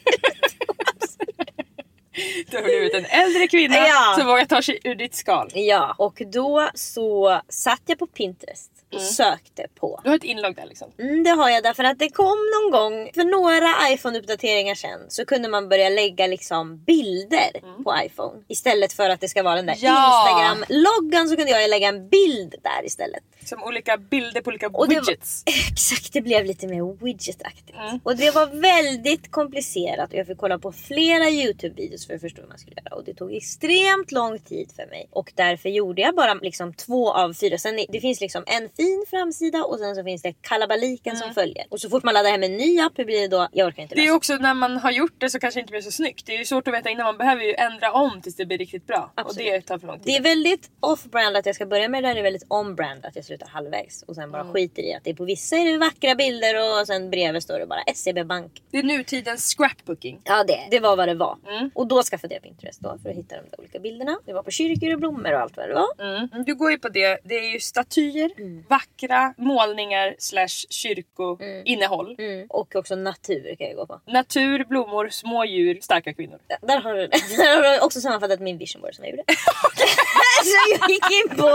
[2.50, 4.16] Du har blivit en äldre kvinna Ja.
[4.18, 5.50] som vågar ta sig ur ditt skal.
[5.54, 10.00] ja, och då så satt jag på Pinterest och sökte på.
[10.04, 10.92] Du har ett inlogg där liksom.
[11.00, 15.26] Mm, det har jag därför att det kom någon gång för några iPhone-uppdateringar sen så
[15.26, 18.44] kunde man börja lägga liksom bilder på iPhone.
[18.48, 20.28] Istället för att det ska vara den där Ja.
[20.30, 23.24] Instagram-loggan så kunde jag lägga en bild där istället.
[23.46, 25.44] Som olika bilder på olika Och det var- widgets.
[25.72, 27.78] Exakt, det blev lite mer widget-aktigt.
[28.04, 32.42] Och det var väldigt komplicerat och jag fick kolla på flera YouTube-videos för att förstå
[32.42, 32.96] hur man skulle göra.
[32.96, 35.08] Och det tog extremt lång tid för mig.
[35.12, 37.58] Och därför gjorde jag bara liksom två av fyra.
[37.58, 41.34] Sen det, det finns liksom en fin framsida och sen så finns det kalabaliken som
[41.34, 41.66] följer.
[41.70, 43.48] Och så fort man laddar hem en ny app, hur blir det då?
[43.52, 44.16] Jag orkar inte Det är läsa.
[44.16, 46.26] också när man har gjort det så kanske det inte blir så snyggt.
[46.26, 47.06] Det är ju svårt att veta innan.
[47.06, 49.12] Man behöver ju ändra om tills det blir riktigt bra.
[49.16, 49.48] Absolut.
[49.48, 50.06] Och det tar för lång tid.
[50.06, 52.14] Det är väldigt off-brand att jag ska börja med det där.
[52.16, 54.04] Det är väldigt on-brand att jag slutar halvvägs.
[54.04, 56.88] Och sen bara skiter i att det är på vissa är det vackra bilder och
[56.88, 58.62] sen bredvid står det bara SEB Bank.
[58.72, 60.22] Det är nutidens scrapbooking.
[60.24, 61.38] Ja det, det var vad det var.
[61.48, 61.72] Mm.
[61.76, 64.20] Och då skaffade jag Pinterest då för att hitta de där olika bilderna.
[64.26, 66.16] Det var på kyrkor och blommor och allt vad det var.
[66.18, 66.44] Mm.
[66.46, 67.20] Du går ju på det.
[67.24, 68.64] Det är ju statyer, Mm.
[68.76, 72.16] Vackra målningar slash kyrkoinnehåll.
[72.20, 72.46] Mm.
[72.50, 74.02] Och också natur kan jag gå på.
[74.08, 76.40] Natur, blommor, små djur, starka kvinnor.
[76.62, 77.08] Där har du,
[77.38, 79.24] där har du också sammanfattat min vision board som jag gjorde.
[80.44, 81.50] så jag gick in på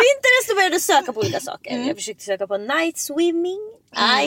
[0.00, 1.70] Pinterest och började söka på olika saker.
[1.74, 1.86] Mm.
[1.88, 3.60] Jag försökte söka på night swimming,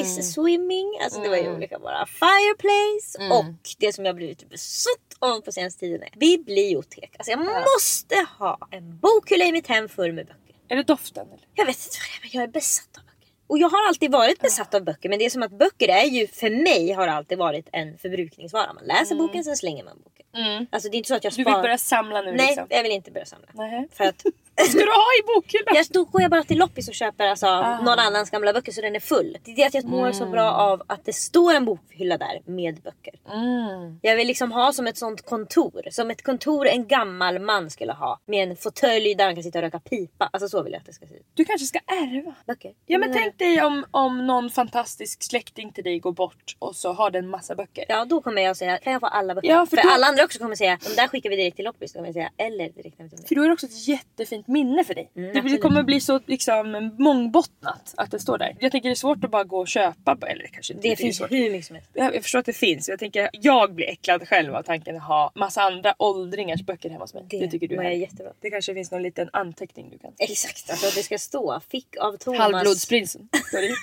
[0.03, 1.55] ice swimming, alltså det var ju Mm.
[1.55, 2.05] olika bara.
[2.05, 3.45] Fireplace och
[3.79, 7.15] det som jag blivit besatt av på senaste tiden är bibliotek.
[7.17, 10.40] Alltså jag måste ha en bokhylla i mitt hem full med böcker.
[10.71, 11.27] Är det doften?
[11.27, 11.45] Eller?
[11.53, 13.29] Jag vet inte vad det är men jag är besatt av böcker.
[13.47, 16.05] Och jag har alltid varit besatt av böcker men det är som att böcker är
[16.05, 18.73] ju för mig har alltid varit en förbrukningsvara.
[18.73, 20.67] Man läser boken sen slänger man boken.
[20.71, 21.55] Alltså det är inte så att jag Du sparar.
[21.57, 22.65] vill börja samla nu Nej liksom?
[22.69, 23.47] jag vill inte börja samla.
[23.53, 23.87] Nej.
[23.93, 24.23] För att
[24.55, 25.75] Vad ska du ha i bokhyllan?
[25.75, 28.81] jag, då går jag bara till loppis och köper alltså, någon annans gamla böcker så
[28.81, 29.37] den är full.
[29.43, 32.41] Det är det att jag mår så bra av att det står en bokhylla där
[32.45, 33.13] med böcker.
[33.31, 33.99] Mm.
[34.01, 35.81] Jag vill liksom ha som ett sånt kontor.
[35.91, 38.19] Som ett kontor en gammal man skulle ha.
[38.25, 40.29] Med en fåtölj där han kan sitta och röka pipa.
[40.33, 41.25] Alltså så vill jag att det ska se ut.
[41.33, 42.33] Du kanske ska ärva?
[42.47, 42.71] Böcker.
[42.85, 46.75] Ja men menar- tänk dig om, om någon fantastisk släkting till dig går bort och
[46.75, 47.85] så har den massa böcker.
[47.89, 49.49] Ja då kommer jag säga, kan jag få alla böcker?
[49.49, 51.65] Ja, för för då- alla andra också kommer säga, de där skickar vi direkt till
[51.65, 51.93] loppis.
[51.93, 53.27] Kommer jag säga, eller direkt hem till mig.
[53.27, 55.11] För då är det också ett jättefint minne för dig.
[55.13, 58.55] det, det kommer bli så liksom mångbottnat att det står där.
[58.59, 60.95] Jag tänker det är svårt att bara gå och köpa, eller kanske inte Det är
[60.95, 61.89] finns hur mycket som helst.
[61.93, 62.89] Jag, jag förstår att det finns.
[62.89, 67.03] Jag, tänker, jag blir äcklad själv av tanken att ha massa andra åldringars böcker hemma
[67.03, 67.23] hos mig.
[67.29, 68.31] Det, tycker du är jättebra.
[68.39, 70.11] Det kanske finns någon liten anteckning du kan...
[70.19, 72.39] Exakt, alltså att det ska stå fick av Thomas.
[72.39, 73.29] Halvblodsprinsen.
[73.47, 73.67] står det.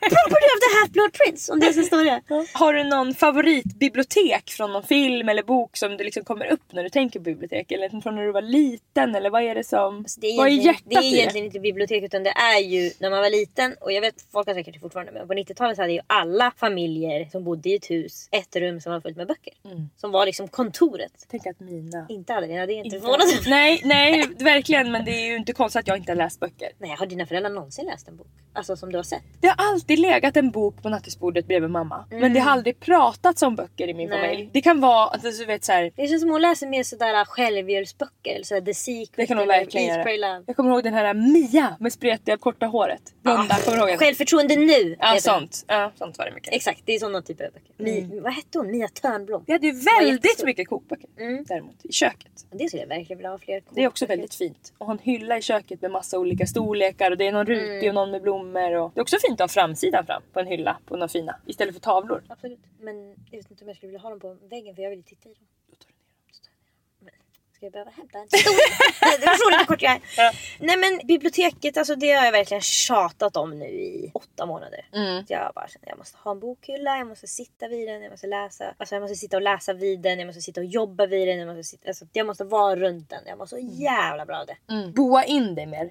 [0.00, 2.22] Property of the Half-Blood Prince om det ska stå det.
[2.52, 6.82] Har du någon favoritbibliotek från någon film eller bok som det liksom kommer upp när
[6.82, 7.72] du tänker på bibliotek?
[7.72, 9.14] Eller från när du var liten?
[9.14, 9.98] Eller vad är det som...
[9.98, 12.90] Alltså, det är vad är hjärtat det är egentligen inte bibliotek utan det är ju
[13.00, 15.78] när man var liten och jag vet folk har säkert det fortfarande men på 90-talet
[15.78, 19.26] hade ju alla familjer som bodde i ett hus ett rum som var fullt med
[19.26, 19.54] böcker.
[19.96, 21.26] Som var liksom kontoret.
[21.30, 22.06] Tänk att mina...
[22.08, 23.40] Inte hade det, det jag inte förvånat mig.
[23.46, 24.92] Nej, nej, verkligen.
[24.92, 26.68] Men det är ju inte konstigt att jag inte har läst böcker.
[26.78, 28.26] Nej, har dina föräldrar någonsin läst en bok?
[28.52, 29.22] Alltså som du har sett?
[29.40, 32.04] Det har alltid legat en bok på nattisbordet bredvid mamma.
[32.10, 34.20] Men det har aldrig pratats om böcker i min Nej.
[34.20, 34.50] familj.
[34.52, 37.24] Det kan vara att du vet så här, Det känns som hon läser mer sådär
[37.24, 38.34] självhjälpsböcker.
[38.34, 40.02] Eller sådär The Secret Eller verkligen göra.
[40.02, 40.42] Pray, Love.
[40.46, 43.14] Jag kommer ihåg den här Mia med spretiga korta håret.
[43.22, 43.98] Blonda, kommer du ihåg henne?
[43.98, 44.96] Självförtroende nu!
[45.00, 45.20] Ja den.
[45.20, 45.64] sånt.
[45.68, 46.52] ja, sånt var det mycket.
[46.54, 47.72] Exakt, det är sådana typer av böcker.
[47.76, 48.70] Mi, vad hette hon?
[48.70, 49.44] Mia Törnblom.
[49.46, 51.44] Vi hade ju väldigt mycket kokböcker Mm.
[51.48, 52.46] däremot i köket.
[52.50, 54.16] Det skulle jag verkligen vilja ha fler Det är också kokböcker.
[54.18, 54.72] väldigt fint.
[54.78, 57.68] Och ha en hylla i köket med massa olika storlekar och det är någon rutig
[57.78, 57.88] Mm.
[57.88, 58.72] och någon med blommor.
[58.76, 58.90] Och...
[58.94, 61.74] Det är också fint att ha framsidan fram på en hylla på några fina istället
[61.74, 62.22] för tavlor.
[62.28, 62.58] Absolut.
[62.80, 64.98] Men jag vet inte om jag skulle vilja ha dem på väggen för jag vill
[64.98, 65.44] ju titta i dem.
[65.70, 66.32] Då tar du ner dem.
[66.32, 66.78] Så tar jag ner dem.
[67.04, 67.14] Men
[67.58, 69.20] Ska jag behöva hämta en stor?
[69.20, 70.00] det förstår du hur kort jag är.
[70.16, 70.32] Ja.
[70.58, 74.86] Nej men biblioteket, alltså det har jag verkligen tjatat om nu i åtta månader.
[74.92, 75.24] Mm.
[75.28, 78.26] Jag bara känner jag måste ha en bokhylla, jag måste sitta vid den, jag måste
[78.26, 78.74] läsa.
[78.76, 81.38] Alltså jag måste sitta och läsa vid den, jag måste sitta och jobba vid den.
[81.38, 83.22] Jag måste, sitta, alltså, jag måste vara runt den.
[83.26, 84.56] Jag mår så jävla bra av det.
[84.74, 84.92] Mm.
[84.92, 85.90] Boa in dig mer.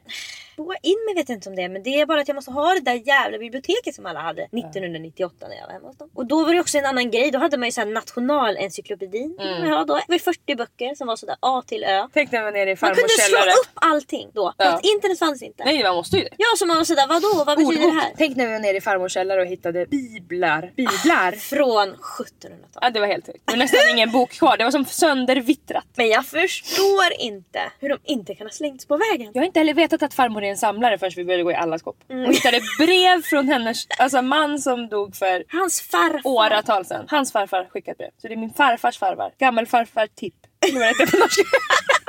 [0.58, 2.52] Boa in mig vet jag inte om det men det är bara att jag måste
[2.52, 6.10] ha det där jävla biblioteket som alla hade 1998 när jag var hemma hos dem.
[6.14, 7.32] Och då var det också en annan grej.
[7.32, 9.38] Då hade man ju såhär nationalencyklopedin.
[9.40, 9.70] Mm.
[9.70, 9.96] Ja, då.
[9.96, 12.08] Det var 40 böcker som var sådär A till Ö.
[12.14, 14.54] Tänk när man var nere i Man kunde farmors slå upp allting då.
[14.58, 14.74] För Ja.
[14.74, 15.64] att internet fanns inte.
[15.66, 16.30] Nej man måste ju det.
[16.38, 17.44] Ja, så man var sådär, vadå?
[17.46, 18.12] Vad betyder det här?
[18.18, 20.72] Tänk när vi var nere i farmors källare och hittade biblar.
[20.76, 21.32] Biblar.
[21.32, 22.78] Från 1700-talet.
[22.82, 23.40] Ja det var helt sjukt.
[23.46, 24.58] Det var nästan ingen bok kvar.
[24.58, 25.86] Det var som söndervittrat.
[25.96, 29.32] Men jag förstår inte hur de inte kan ha slängts på vägen.
[29.34, 31.56] Jag har inte heller vetat att farmor är en samlare förrän vi började gå i
[31.56, 31.98] alla skåp.
[32.10, 32.26] Mm.
[32.26, 36.22] Och hittade brev från hennes alltså man som dog för Hans farfar.
[36.24, 37.06] åratal sedan.
[37.10, 38.10] Hans farfar skickade brev.
[38.22, 39.32] Så det är min farfars farfar.
[39.38, 40.34] Gammelfarfar Tipp.
[40.74, 41.44] Vad det heter på norska.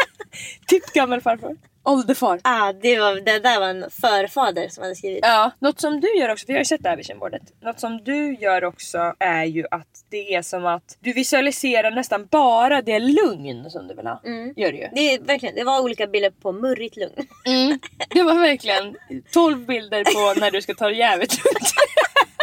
[0.67, 1.57] Tipp gammelfarfar.
[1.83, 2.41] Oldefar.
[2.45, 5.21] Ah, det, var, det där var en förfader som hade skrivit.
[5.23, 7.43] Ja, något som du gör också, för jag har ju sett det här visionboardet.
[7.63, 12.27] Något som du gör också är ju att det är som att du visualiserar nästan
[12.31, 14.21] bara det lugn som du vill ha.
[14.57, 14.89] Gör du ju.
[14.95, 17.29] Det, är verkligen, det var olika bilder på murrigt lugn.
[17.47, 17.79] Mm.
[18.09, 18.97] Det var verkligen
[19.33, 21.73] 12 bilder på när du ska ta det jävligt lugnt.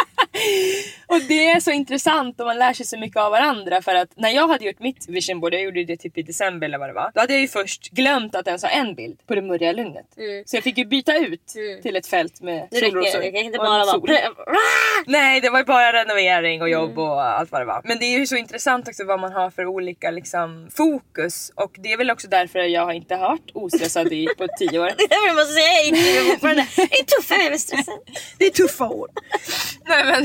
[1.07, 4.09] Och det är så intressant och man lär sig så mycket av varandra för att
[4.15, 6.89] när jag hade gjort mitt vision board, jag gjorde det typ i december eller vad
[6.89, 7.11] det var.
[7.13, 10.05] Då hade jag ju först glömt att ens ha en bild på det murriga lugnet.
[10.45, 11.45] Så jag fick ju byta ut
[11.83, 12.67] till ett fält med Mm.
[12.91, 13.19] Solrosor.
[13.19, 14.01] det kan inte bara vara...
[15.07, 17.81] Nej det var ju bara renovering och jobb och allt vad det var.
[17.83, 21.71] Men det är ju så intressant också vad man har för olika liksom, fokus och
[21.77, 24.85] det är väl också därför jag har inte varit ostressad i på tio år.
[24.97, 26.65] Det är därför jag måste säga jag är fortfarande.
[26.75, 27.99] Det är tufft, jag är stressad.
[28.37, 29.09] Det är tuffa år.
[29.87, 30.24] Nej men,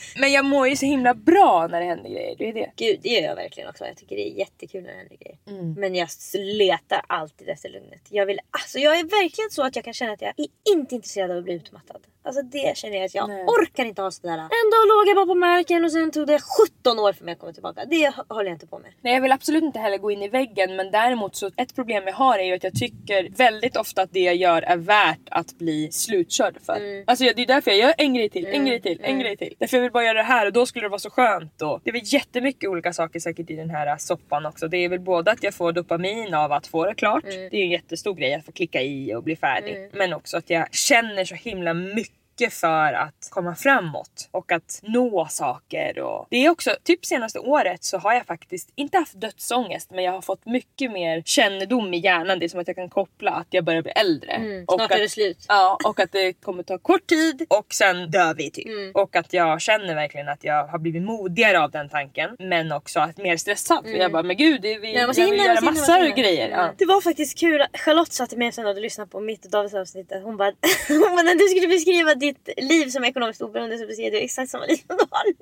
[0.15, 2.35] men jag mår ju så himla bra när det händer grejer.
[2.37, 2.71] Det är det.
[2.75, 3.85] Gud, det gör jag verkligen också.
[3.85, 5.37] Jag tycker det är jättekul när det händer grejer.
[5.47, 5.73] Mm.
[5.73, 8.01] Men jag letar alltid efter lugnet.
[8.09, 10.95] Jag, vill, alltså jag är verkligen så att jag kan känna att jag är inte
[10.95, 12.01] intresserad av att bli utmattad.
[12.23, 13.45] Alltså det känner jag att jag Nej.
[13.45, 14.37] orkar inte ha sådär.
[14.37, 16.39] En dag låg jag bara på marken och sen tog det
[16.79, 17.85] 17 år för mig att komma tillbaka.
[17.85, 18.91] Det håller jag inte på med.
[19.01, 22.03] Nej jag vill absolut inte heller gå in i väggen men däremot så ett problem
[22.05, 25.27] jag har är ju att jag tycker väldigt ofta att det jag gör är värt
[25.31, 27.03] att bli slutkörd för.
[27.07, 29.55] Alltså det är därför jag gör en grej till, en grej till, en grej till.
[29.59, 31.61] Därför jag vill bara göra det här och då skulle det vara så skönt.
[31.61, 34.67] Och det är väl jättemycket olika saker säkert i den här äh, soppan också.
[34.67, 37.23] Det är väl både att jag får dopamin av att få det klart.
[37.23, 39.89] Det är en jättestor grej att få klicka i och bli färdig.
[39.93, 44.79] Men också att jag känner så himla mycket mycket för att komma framåt och att
[44.83, 45.99] nå saker.
[45.99, 50.03] Och det är också, typ senaste året så har jag faktiskt inte haft dödsångest men
[50.03, 52.39] jag har fått mycket mer kännedom i hjärnan.
[52.39, 54.63] Det är som att jag kan koppla att jag börjar bli äldre.
[54.67, 55.45] och snart att, är det slut.
[55.47, 58.67] Ja, och att det kommer ta kort tid och sen dör vi typ.
[58.67, 58.91] Mm.
[58.93, 62.29] Och att jag känner verkligen att jag har blivit modigare av den tanken.
[62.39, 63.83] Men också att mer stressad.
[63.83, 65.13] För jag bara, men gud, det är vi, Mm.
[65.17, 66.49] Jag vill göra massor av grejer.
[66.49, 66.69] Ja.
[66.77, 67.63] Det var faktiskt kul.
[67.73, 70.11] Charlotte satt med sen och lyssnade på mitt och Davids avsnitt.
[70.23, 70.51] Hon bara,
[70.87, 74.49] hon bara när du skulle beskriva ditt liv som ekonomiskt oberoende så beskrev du exakt
[74.51, 75.33] samma liv som du har nu.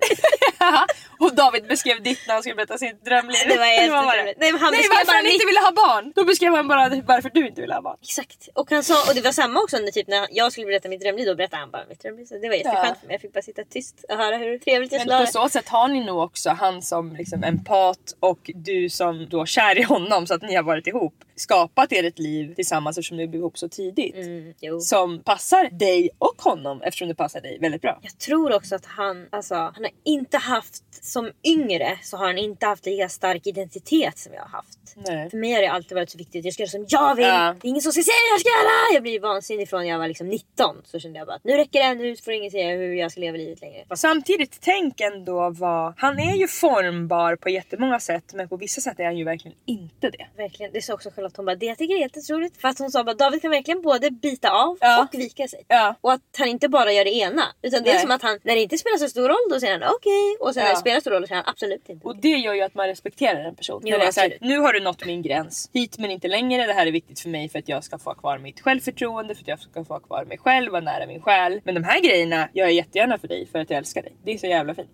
[1.25, 3.37] och David beskrev ditt när han skulle berätta sitt drömliv.
[3.47, 4.39] Det var jättetrevligt.
[4.39, 6.11] Nej, han Nej varför bara han inte mitt- ville ha barn.
[6.15, 7.97] Då beskrev han bara varför du inte ville ha barn.
[8.01, 8.49] Exakt.
[8.53, 11.01] Och han sa, och det var samma också när, typ, när jag skulle berätta mitt
[11.01, 11.25] drömliv.
[11.25, 12.25] Då berättade han bara mitt drömliv.
[12.25, 12.95] Så det var jätteskönt Ja.
[12.99, 13.13] för mig.
[13.13, 15.69] Jag fick bara sitta tyst och höra hur trevligt jag skulle Men på så sätt
[15.69, 20.27] har ni nog också han som liksom empat och du som då kär i honom
[20.27, 21.13] så att ni har varit ihop.
[21.35, 24.15] Skapat er ett liv tillsammans eftersom ni blev ihop så tidigt.
[24.15, 24.79] Mm.
[24.81, 27.99] Som passar dig och honom eftersom det passar dig väldigt bra.
[28.01, 32.37] Jag tror också att han, alltså, han har inte haft, som yngre så har han
[32.37, 34.79] inte haft lika stark identitet som jag har haft.
[34.95, 35.29] Nej.
[35.29, 37.25] För mig har det alltid varit så viktigt, jag ska göra som jag vill.
[37.25, 37.55] Ja.
[37.61, 38.93] Det är ingen som ska säga vad jag ska göra.
[38.93, 40.75] Jag blir vansinnig från jag var liksom 19.
[40.83, 43.21] Så kände jag bara att nu räcker det, nu får ingen säga hur jag ska
[43.21, 43.85] leva livet längre.
[43.95, 45.93] Samtidigt, tänk ändå vad...
[45.97, 49.57] Han är ju formbar på jättemånga sätt men på vissa sätt är han ju verkligen
[49.65, 50.27] inte det.
[50.37, 50.71] Verkligen.
[50.71, 52.61] Det sa också Charlotte, hon bara det jag tycker är jätteroligt.
[52.61, 55.07] För att hon sa bara David kan verkligen både bita av Ja.
[55.13, 55.63] och vika sig.
[55.67, 55.95] Ja.
[56.01, 57.43] Och att han inte bara gör det ena.
[57.61, 58.01] Utan det är Nej.
[58.01, 60.37] som att han, när det inte spelar så stor roll då säger han okej.
[60.39, 60.73] Och sen när Ja.
[60.75, 62.07] det spelar stor roll då säger han absolut inte.
[62.07, 63.81] Och det gör ju att man respekterar en person.
[63.85, 64.49] Jo, När det är så här, absolut.
[64.49, 65.69] nu har du nått min gräns.
[65.73, 66.65] Hit men inte längre.
[66.67, 69.35] Det här är viktigt för mig för att jag ska få ha kvar mitt självförtroende,
[69.35, 71.61] för att jag ska få ha kvar mig själv, vara nära min själ.
[71.63, 74.13] Men de här grejerna gör jag jättegärna för dig för att jag älskar dig.
[74.23, 74.89] Det är så jävla fint.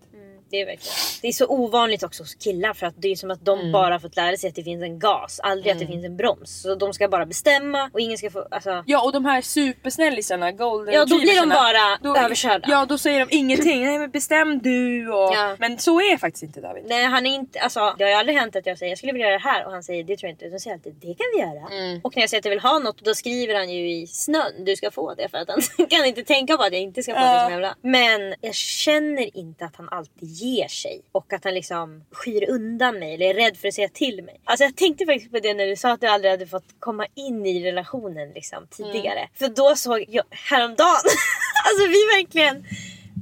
[0.49, 0.93] Det är verkligen.
[1.21, 3.65] Det är så ovanligt också hos killar för att det är som att Mm.
[3.65, 6.05] de bara har fått lära sig att det finns en gas, aldrig att det finns
[6.05, 6.61] en broms.
[6.61, 8.83] Så de ska bara bestämma och ingen ska få, alltså.
[8.87, 12.67] Ja och de här supersnällisarna, golden Ja, då blir de bara överkörda.
[12.71, 13.85] Ja då säger de ingenting.
[13.85, 15.33] Nej men bestäm du och...
[15.33, 15.55] Ja.
[15.59, 16.83] Men så är faktiskt inte David.
[16.87, 19.13] Nej han är inte, alltså det har ju aldrig hänt att jag säger jag skulle
[19.13, 20.45] vilja göra det här och han säger det tror jag inte.
[20.45, 21.83] Utan säger alltid det kan vi göra.
[21.85, 22.01] Mm.
[22.03, 24.65] Och när jag säger att jag vill ha något då skriver han ju i snön
[24.65, 27.13] du ska få det för att han kan inte tänka på att jag inte ska
[27.13, 27.75] få det som jag vill ha.
[27.81, 32.99] Men jag känner inte att han alltid ger sig och att han liksom skyr undan
[32.99, 34.39] mig eller är rädd för att säga till mig.
[34.43, 37.05] Alltså jag tänkte faktiskt på det när du sa att du aldrig hade fått komma
[37.15, 39.29] in i relationen liksom tidigare.
[39.35, 41.01] För då såg jag häromdagen,
[41.67, 42.65] alltså vi verkligen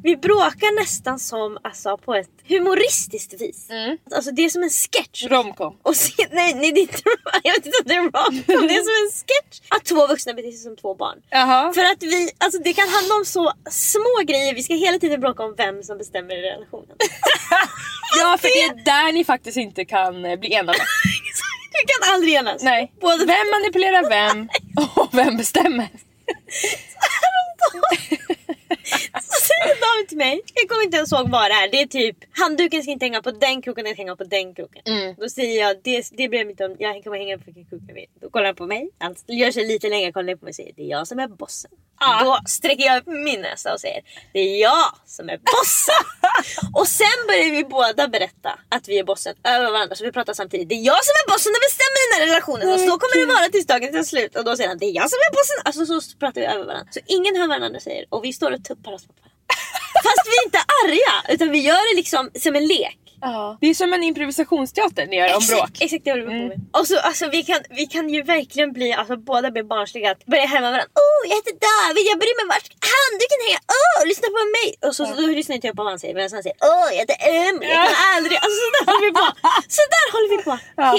[0.03, 3.67] vi bråkar nästan som alltså, på ett humoristiskt vis.
[4.15, 5.23] Alltså det är som en sketch.
[5.23, 5.77] Romcom.
[5.83, 7.01] Och se, nej, nej det är inte
[7.43, 8.43] Jag vet inte om det är romcom.
[8.67, 9.61] Det är som en sketch.
[9.69, 11.17] Att två vuxna beter sig som två barn.
[11.29, 11.73] Jaha.
[11.73, 14.55] För att vi, alltså det kan handla om så små grejer.
[14.55, 16.95] Vi ska hela tiden bråka om vem som bestämmer i relationen.
[18.19, 20.79] Ja för det är där ni faktiskt inte kan eh, bli enade.
[21.71, 22.63] Vi kan aldrig enas.
[22.63, 22.91] Nej.
[23.01, 24.49] Båda Vem manipulerar vem?
[24.95, 25.87] Och vem bestämmer?
[29.21, 31.71] Så säger David till mig, jag kommer inte ens ihåg vad det är.
[31.71, 34.55] Det är typ handduken ska inte hänga på den kroken, den ska hänga på den
[34.55, 34.81] kroken.
[34.85, 35.15] Mm.
[35.17, 37.65] Då säger jag, det, det bryr jag mig inte om, jag kommer hänga på vilken
[37.65, 38.05] krok jag vill.
[38.21, 40.73] Då kollar han på mig, han gör sig lite längre, kollar på mig och säger
[40.75, 41.71] det är jag som är bossen.
[42.23, 44.01] Då sträcker jag upp min näsa och säger
[44.33, 46.03] det är jag som är bossen.
[46.79, 50.33] och sen börjar vi båda berätta att vi är bossen över varandra så vi pratar
[50.33, 50.69] samtidigt.
[50.69, 53.27] Det är jag som är bossen och bestämmer den här relationen och så kommer det
[53.35, 54.35] vara tills dagen tar slut.
[54.37, 55.57] Och då säger han det är jag som är bossen.
[55.65, 56.91] Alltså så pratar vi över varandra.
[56.91, 59.37] Så ingen hör vad den andra säger och vi står och tuppar oss mot varandra.
[60.03, 63.02] Fast vi är inte arga utan vi gör det liksom som en lek.
[63.61, 65.71] Det är som en improvisationsteater ni gör om bråk.
[65.79, 66.59] Exakt, det håller vi på med.
[66.77, 70.11] Och så, alltså, vi, kan, vi kan ju verkligen bli, alltså båda blir barnsliga.
[70.11, 70.87] Att börja härma varandra.
[71.05, 73.61] Oh, jag heter David, jag bryr mig vart handduken hänger.
[73.79, 74.67] Oh, lyssna på mig.
[74.85, 76.13] Och så, så då lyssnar inte jag på vad han säger.
[76.17, 78.35] Men han säger oh, jag heter Emily, jag kan aldrig.
[78.43, 79.27] Alltså så där håller vi på.
[79.77, 80.53] Så där håller vi på.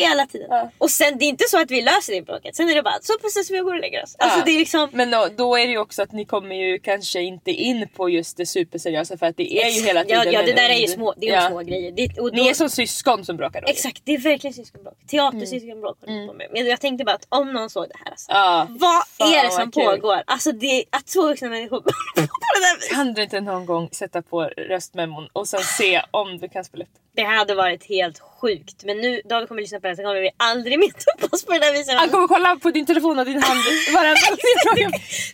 [0.05, 0.49] Hela tiden.
[0.79, 2.57] Och sen det är inte så att vi löser det bråket.
[2.57, 4.17] Sen är det bara så pussas vi går och lägger oss.
[4.19, 4.89] Alltså det är liksom.
[4.93, 8.09] Men då, då är det ju också att ni kommer ju kanske inte in på
[8.09, 10.79] just det superseriösa för att det är ju hela tiden Ja, ja det där är
[10.79, 11.49] ju små, det är ju Ja.
[11.49, 11.93] små grejer.
[11.93, 13.69] Det, och Ni då- är som syskon som bråkar då.
[13.69, 14.95] Exakt, det är verkligen syskonbråk.
[15.11, 16.47] Teatersyskonbråk håller vi på med.
[16.53, 18.33] Men jag tänkte bara att om någon såg det här alltså.
[18.33, 18.67] Ja.
[18.71, 20.23] Vad är det som pågår?
[20.27, 22.21] Alltså det, att två vuxna människor på det
[22.61, 22.95] där viset.
[22.95, 26.85] Kan du inte någon gång sätta på röstmemon och sen se om du kan spela
[26.85, 27.23] upp det?
[27.23, 28.85] Hade varit helt sjukt.
[28.85, 31.35] Men nu, David kommer lyssna på det här så kommer vi aldrig mer ta på
[31.37, 31.95] oss på det där viset.
[31.95, 33.61] Han kommer kolla på din telefon och din hand
[33.95, 34.87] varenda gång ni.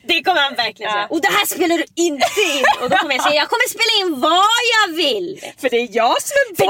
[0.03, 0.97] Det kommer han verkligen Ja.
[0.97, 1.07] säga.
[1.11, 2.65] Och det här spelar du inte in!
[2.83, 5.41] Och då kommer jag säga jag kommer spela in vad jag vill.
[5.61, 6.70] För det är jag som är bossen.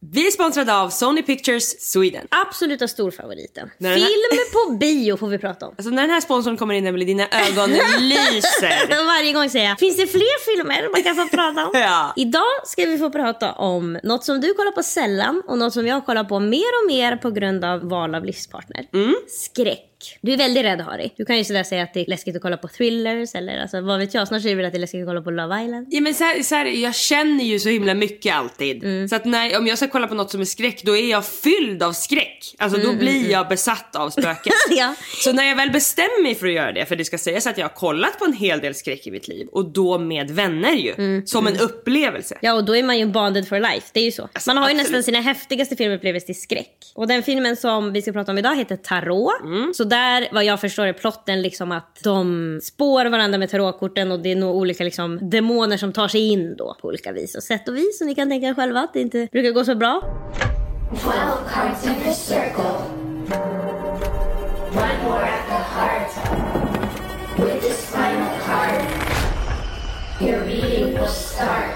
[0.00, 2.26] Vi är sponsrade av Sony Pictures Sweden.
[2.30, 3.70] Absoluta storfavoriten.
[3.78, 5.74] När här- Film på bio får vi prata om.
[5.78, 9.04] Alltså när den här sponsorn kommer in Emelie, dina ögon lyser.
[9.06, 11.70] Varje gång säger jag, finns det fler filmer man kan få prata om?
[11.80, 12.12] Ja.
[12.16, 15.86] Idag ska vi få prata om något som du kollar på sällan och något som
[15.86, 18.84] jag kollar på mer och mer på grund av val av livspartner.
[18.94, 19.14] Mm.
[19.28, 19.84] Skräck.
[20.20, 21.10] Du är väldigt rädd Harry.
[21.16, 23.80] Du kan ju sådär säga att det är läskigt att kolla på thrillers eller alltså,
[23.80, 24.28] vad vet jag.
[24.28, 25.86] Snart säger du väl att det är läskigt att kolla på Love Island.
[25.90, 28.84] Ja, men så här, så här, jag känner ju så himla mycket alltid.
[28.84, 29.08] Mm.
[29.08, 31.26] Så att när, om jag ska kolla på något som är skräck då är jag
[31.26, 32.54] fylld av skräck.
[32.58, 34.52] Alltså då blir jag besatt av spöken.
[34.70, 34.94] Mm, Ja.
[35.24, 37.58] Så när jag väl bestämmer mig för att göra det, för det ska sägas att
[37.58, 40.72] jag har kollat på en hel del skräck i mitt liv och då med vänner
[40.72, 40.94] ju.
[40.98, 42.38] Mm, Som en upplevelse.
[42.42, 44.28] Ja och då är man ju bonded for life, det är ju så.
[44.32, 44.90] Alltså, man har ju absolut.
[44.90, 46.74] nästan sina häftigaste filmupplevelser till skräck.
[46.94, 49.32] Och den filmen som vi ska prata om idag heter Tarot.
[49.74, 54.20] Så där, vad jag förstår är plotten liksom att de spår varandra med tarotkorten och
[54.20, 57.42] det är nog olika liksom demoner som tar sig in då på olika vis och
[57.42, 57.98] sätt och vis.
[57.98, 60.02] Så ni kan tänka er själva att det inte brukar gå så bra.
[60.88, 61.02] 12
[61.52, 62.62] cards in the circle.
[64.70, 66.10] One more at the heart.
[67.38, 68.82] With this final card,
[70.20, 71.67] your reading will start.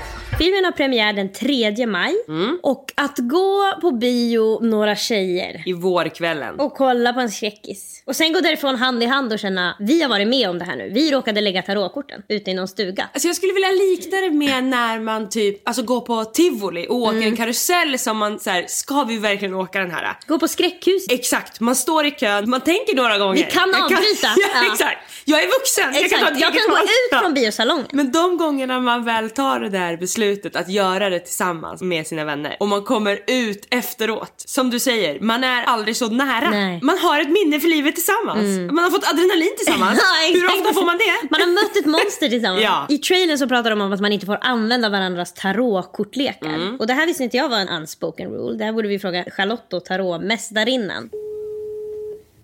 [0.42, 2.14] Skräckfilmen har premiär den 3 maj.
[2.62, 6.61] Och att gå på bio några tjejer I vårkvällen.
[6.61, 8.02] och kolla på en skräckis.
[8.07, 10.64] Och sen gå därifrån hand i hand och känna vi har varit med om det
[10.64, 10.90] här nu.
[10.94, 13.09] Vi råkade lägga tarotkorten ute i någon stuga.
[13.12, 16.96] Alltså jag skulle vilja likna det med när man typ alltså går på tivoli och
[16.96, 20.16] åker en karusell som man så här, ska vi verkligen åka den här?
[20.26, 21.07] Gå på skräckhus.
[21.11, 23.35] Exakt, man står i kön, man tänker några gånger.
[23.35, 24.26] Vi kan Jag avbryta.
[24.37, 24.72] ja, Ja.
[24.72, 24.98] exakt.
[25.24, 27.87] Jag är vuxen, jag kan ta Exakt, jag kan gå ut från biosalongen.
[27.92, 32.25] Men de gångerna man väl tar det där beslutet att göra det tillsammans med sina
[32.25, 36.51] vänner och man kommer ut efteråt, som du säger, man är aldrig så nära.
[36.51, 36.62] Nej.
[36.62, 36.87] Mm.
[36.87, 38.73] Man har ett minne för livet tillsammans.
[38.73, 39.99] Man har fått adrenalin tillsammans.
[40.03, 41.29] Ja, Hur ofta får man det?
[41.31, 42.63] Man har mött ett monster tillsammans.
[42.73, 42.87] Ja.
[42.88, 46.48] I trailern så pratar de om att man inte får använda varandras tarotkortlekar.
[46.54, 46.77] Mm.
[46.81, 48.59] Och det här visste inte jag var en unspoken rule.
[48.59, 51.11] Det här borde vi fråga Charlotte och tarotmästarinnan.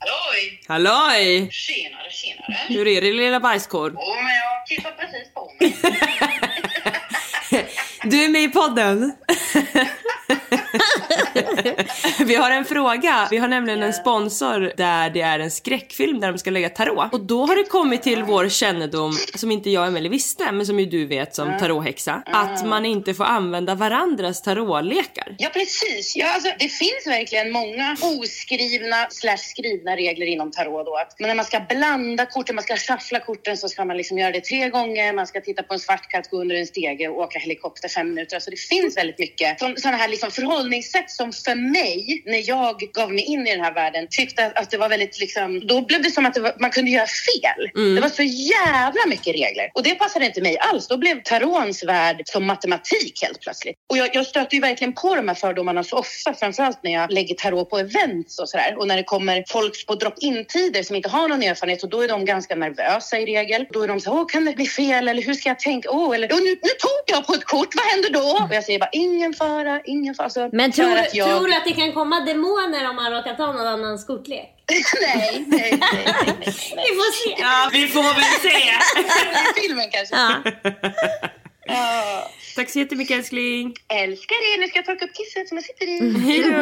[0.00, 0.60] Halloj!
[0.68, 1.48] Halloj!
[1.50, 2.58] Tjenare, tjenare.
[2.68, 3.92] Hur är det lilla bajskorv?
[3.94, 5.76] Jo, men jag tittar precis på mig.
[8.10, 9.12] Du är med i podden.
[12.26, 13.28] Vi har en fråga.
[13.30, 17.12] Vi har nämligen en sponsor där det är en skräckfilm där de ska lägga tarot.
[17.12, 20.80] Och då har det kommit till vår kännedom, som inte jag Emelie visste, men som
[20.80, 25.36] ju du vet som tarothäxa, att man inte får använda varandras tarotlekar.
[25.38, 26.16] Ja, precis.
[26.16, 30.86] Ja, alltså, det finns verkligen många oskrivna slash skrivna regler inom tarot.
[30.86, 30.96] Då.
[30.96, 34.18] Att, men när man ska blanda korten, man ska shuffla korten så ska man liksom
[34.18, 35.12] göra det tre gånger.
[35.12, 38.08] Man ska titta på en svart katt, gå under en stege och åka helikopter fem
[38.14, 38.36] minuter.
[38.36, 43.12] Alltså, det finns väldigt mycket sådana här liksom förhållningssätt som för mig, när jag gav
[43.12, 46.02] mig in i den här världen, tyckte att, att det var väldigt liksom, då blev
[46.02, 47.60] det som att det var, man kunde göra fel.
[47.94, 50.88] Det var så jävla mycket regler och det passade inte mig alls.
[50.88, 53.76] Då blev tarons värld som matematik helt plötsligt.
[53.90, 57.12] Och jag, jag stöter ju verkligen på de här fördomarna så ofta, framförallt när jag
[57.12, 58.74] lägger tarot på events och sådär.
[58.78, 62.08] Och när det kommer folk på drop-in-tider som inte har någon erfarenhet och då är
[62.08, 63.66] de ganska nervösa i regel.
[63.70, 65.88] Då är de så åh kan det bli fel eller hur ska jag tänka?
[65.90, 68.44] Åh, eller "Åh, nu, nu tog jag på ett kort, vad händer då?
[68.44, 70.24] Och jag säger bara ingen fara, ingen fara.
[70.24, 71.28] Alltså, Men för tror, att jag...
[71.28, 74.54] tror du att det kan komma demoner om man råkar ta någon annans kortlek?
[75.00, 76.54] nej, nej, nej, nej.
[76.76, 77.42] Vi får se.
[77.42, 78.58] Ja, vi får väl se.
[79.60, 80.16] I filmen kanske.
[80.16, 80.30] Ja.
[81.68, 82.30] Ja.
[82.56, 83.74] Tack så jättemycket älskling.
[83.88, 86.18] Älskar er, nu ska jag torka upp kisset som jag sitter i.
[86.18, 86.58] Hejdå.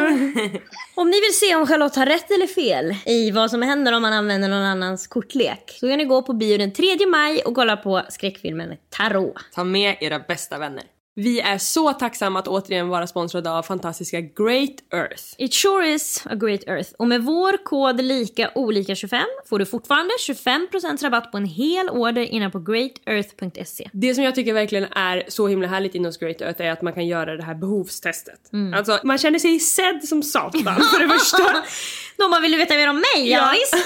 [0.95, 4.01] Om ni vill se om Charlotte har rätt eller fel i vad som händer om
[4.01, 7.55] man använder någon annans kortlek så kan ni gå på bio den 3 maj och
[7.55, 9.33] kolla på skräckfilmen Tarot.
[9.55, 10.83] Ta med era bästa vänner.
[11.19, 15.23] Vi är så tacksamma att återigen vara sponsrade av fantastiska Great Earth.
[15.37, 16.89] It sure is a great earth.
[16.97, 21.89] Och med vår kod lika olika 25 får du fortfarande 25% rabatt på en hel
[21.89, 23.89] order inne på greatearth.se.
[23.93, 26.93] Det som jag tycker verkligen är så himla härligt inom Great Earth är att man
[26.93, 28.39] kan göra det här behovstestet.
[28.75, 31.37] Alltså man känner sig sedd som satan för det första.
[32.17, 33.85] De man vill veta mer om mig, ja, visst.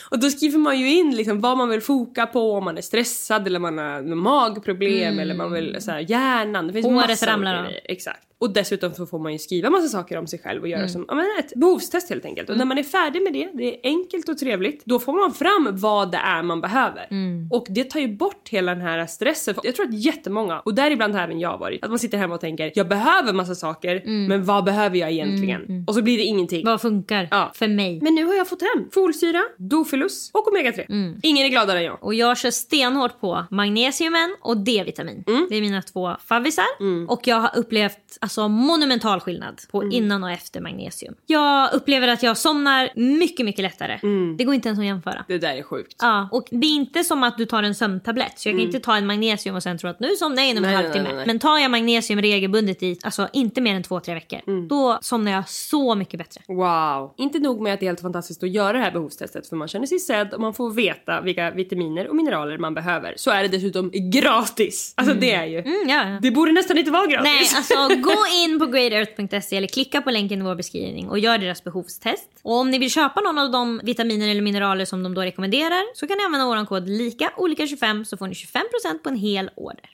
[0.10, 2.82] och då skriver man ju in liksom vad man vill foka på, om man är
[2.82, 6.66] stressad eller man har magproblem eller man vill så här, hjärnan.
[6.66, 7.66] Det finns Håret ramlar av.
[7.84, 8.26] Exakt.
[8.40, 11.04] Och dessutom så får man ju skriva massa saker om sig själv och göra som
[11.08, 12.50] ja, men ett behovstest helt enkelt.
[12.50, 15.32] Och när man är färdig med det, det är enkelt och trevligt, då får man
[15.34, 17.08] fram vad det är man behöver.
[17.50, 19.54] Och det tar ju bort hela den här stressen.
[19.62, 22.40] Jag tror att jättemånga, och däribland har även jag varit, att man sitter hemma och
[22.40, 25.84] tänker jag behöver massa saker, men vad behöver jag egentligen?
[25.86, 26.64] Och så blir det ingenting.
[26.66, 27.50] Vad funkar Ja.
[27.54, 28.00] för mig?
[28.02, 31.18] Men nu har jag fått hem folsyra, Dofilus och omega-3.
[31.22, 32.04] Ingen är gladare än jag.
[32.04, 35.24] Och jag kör stenhårt på magnesiumen och D-vitamin.
[35.50, 36.64] Det är mina två favvisar.
[37.08, 41.14] Och jag har upplevt alltså, monumental skillnad på innan och efter magnesium.
[41.26, 43.98] Jag upplever att jag somnar mycket, mycket lättare.
[44.38, 45.24] Det går inte ens att jämföra.
[45.28, 45.96] Det där är sjukt.
[46.02, 48.38] Ja, och det är inte som att du tar en sömntablett.
[48.38, 50.64] Så jag kan inte ta en magnesium och sen tro att nu somnar jag inom
[50.64, 51.24] en halvtimme.
[51.26, 54.68] Men tar jag magnesium regelbundet i, alltså inte mer än två, tre veckor.
[54.68, 56.40] Då somnar jag så mycket bättre.
[56.48, 57.14] Wow!
[57.16, 59.68] Inte nog med att det är helt fantastiskt att göra det här behovstestet för man
[59.68, 63.14] känner sig sedd och man får veta vilka vitaminer och mineraler man behöver.
[63.16, 64.94] Så är det dessutom gratis.
[64.96, 65.58] Alltså det är ju.
[65.58, 66.18] Mm, ja, ja.
[66.22, 67.24] Det borde nästan inte vara gratis.
[67.24, 71.38] Nej, alltså gå in på greatearth.se eller klicka på länken i vår beskrivning och gör
[71.38, 72.28] deras behovstest.
[72.42, 75.94] Och om ni vill köpa någon av de vitaminer eller mineraler som de då rekommenderar
[75.94, 79.16] så kan ni använda vår kod lika olika 25 så får ni 25% på en
[79.16, 79.90] hel order.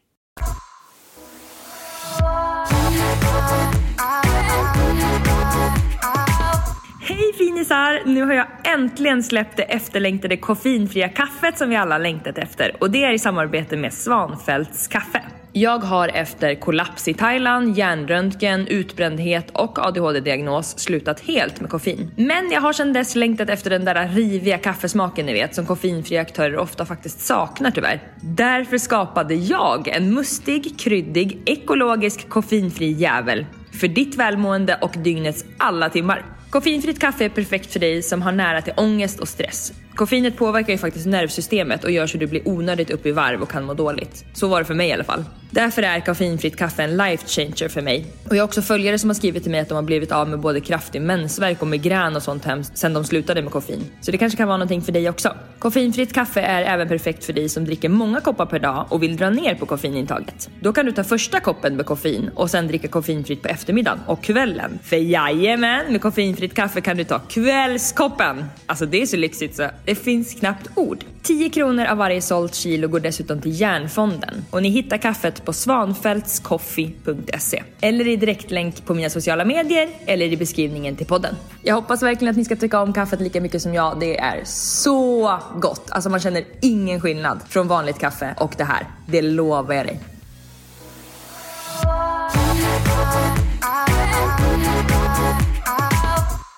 [7.01, 8.03] Hej finisar!
[8.07, 12.91] Nu har jag äntligen släppt det efterlängtade koffeinfria kaffet som vi alla längtat efter och
[12.91, 15.23] det är i samarbete med Svanfälts kaffe.
[15.55, 22.11] Jag har efter kollaps i Thailand, hjärnröntgen, utbrändhet och ADHD-diagnos slutat helt med koffein.
[22.17, 26.21] Men jag har sedan dess längtat efter den där riviga kaffesmaken ni vet som koffeinfria
[26.21, 28.03] aktörer ofta faktiskt saknar tyvärr.
[28.21, 33.47] Därför skapade jag en mustig, kryddig, ekologisk koffeinfri jävel
[33.81, 36.25] för ditt välmående och dygnets alla timmar.
[36.51, 39.73] Koffeinfritt kaffe är perfekt för dig som har nära till ångest och stress.
[39.95, 43.51] Koffeinet påverkar ju faktiskt nervsystemet och gör så du blir onödigt upp i varv och
[43.51, 44.25] kan må dåligt.
[44.33, 45.25] Så var det för mig i alla fall.
[45.55, 48.07] Därför är koffeinfritt kaffe en life changer för mig.
[48.29, 50.29] Och jag har också följare som har skrivit till mig att de har blivit av
[50.29, 53.85] med både kraftig mensvärk och migrän och sånt hemskt sen de slutade med koffein.
[54.01, 55.35] Så det kanske kan vara någonting för dig också.
[55.59, 59.17] Koffeinfritt kaffe är även perfekt för dig som dricker många koppar per dag och vill
[59.17, 60.51] dra ner på koffeinintaget.
[60.61, 64.25] Då kan du ta första koppen med koffein och sen dricka koffeinfritt på eftermiddagen och
[64.25, 64.79] kvällen.
[64.83, 68.45] För jajamän, med koffeinfritt kaffe kan du ta kvällskoppen.
[68.67, 71.05] Alltså det är så lyxigt så det finns knappt ord.
[71.23, 75.53] 10 kronor av varje sålt kilo går dessutom till Järnfonden och ni hittar kaffet på
[75.53, 81.35] svanfältscoffee.se eller i direktlänk på mina sociala medier eller i beskrivningen till podden.
[81.63, 84.01] Jag hoppas verkligen att ni ska tycka om kaffet lika mycket som jag.
[84.01, 85.91] Det är så gott!
[85.91, 88.87] Alltså man känner ingen skillnad från vanligt kaffe och det här.
[89.07, 90.01] Det lovar jag dig.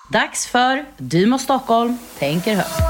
[0.09, 2.81] Dags för Du må Stockholm tänker högt.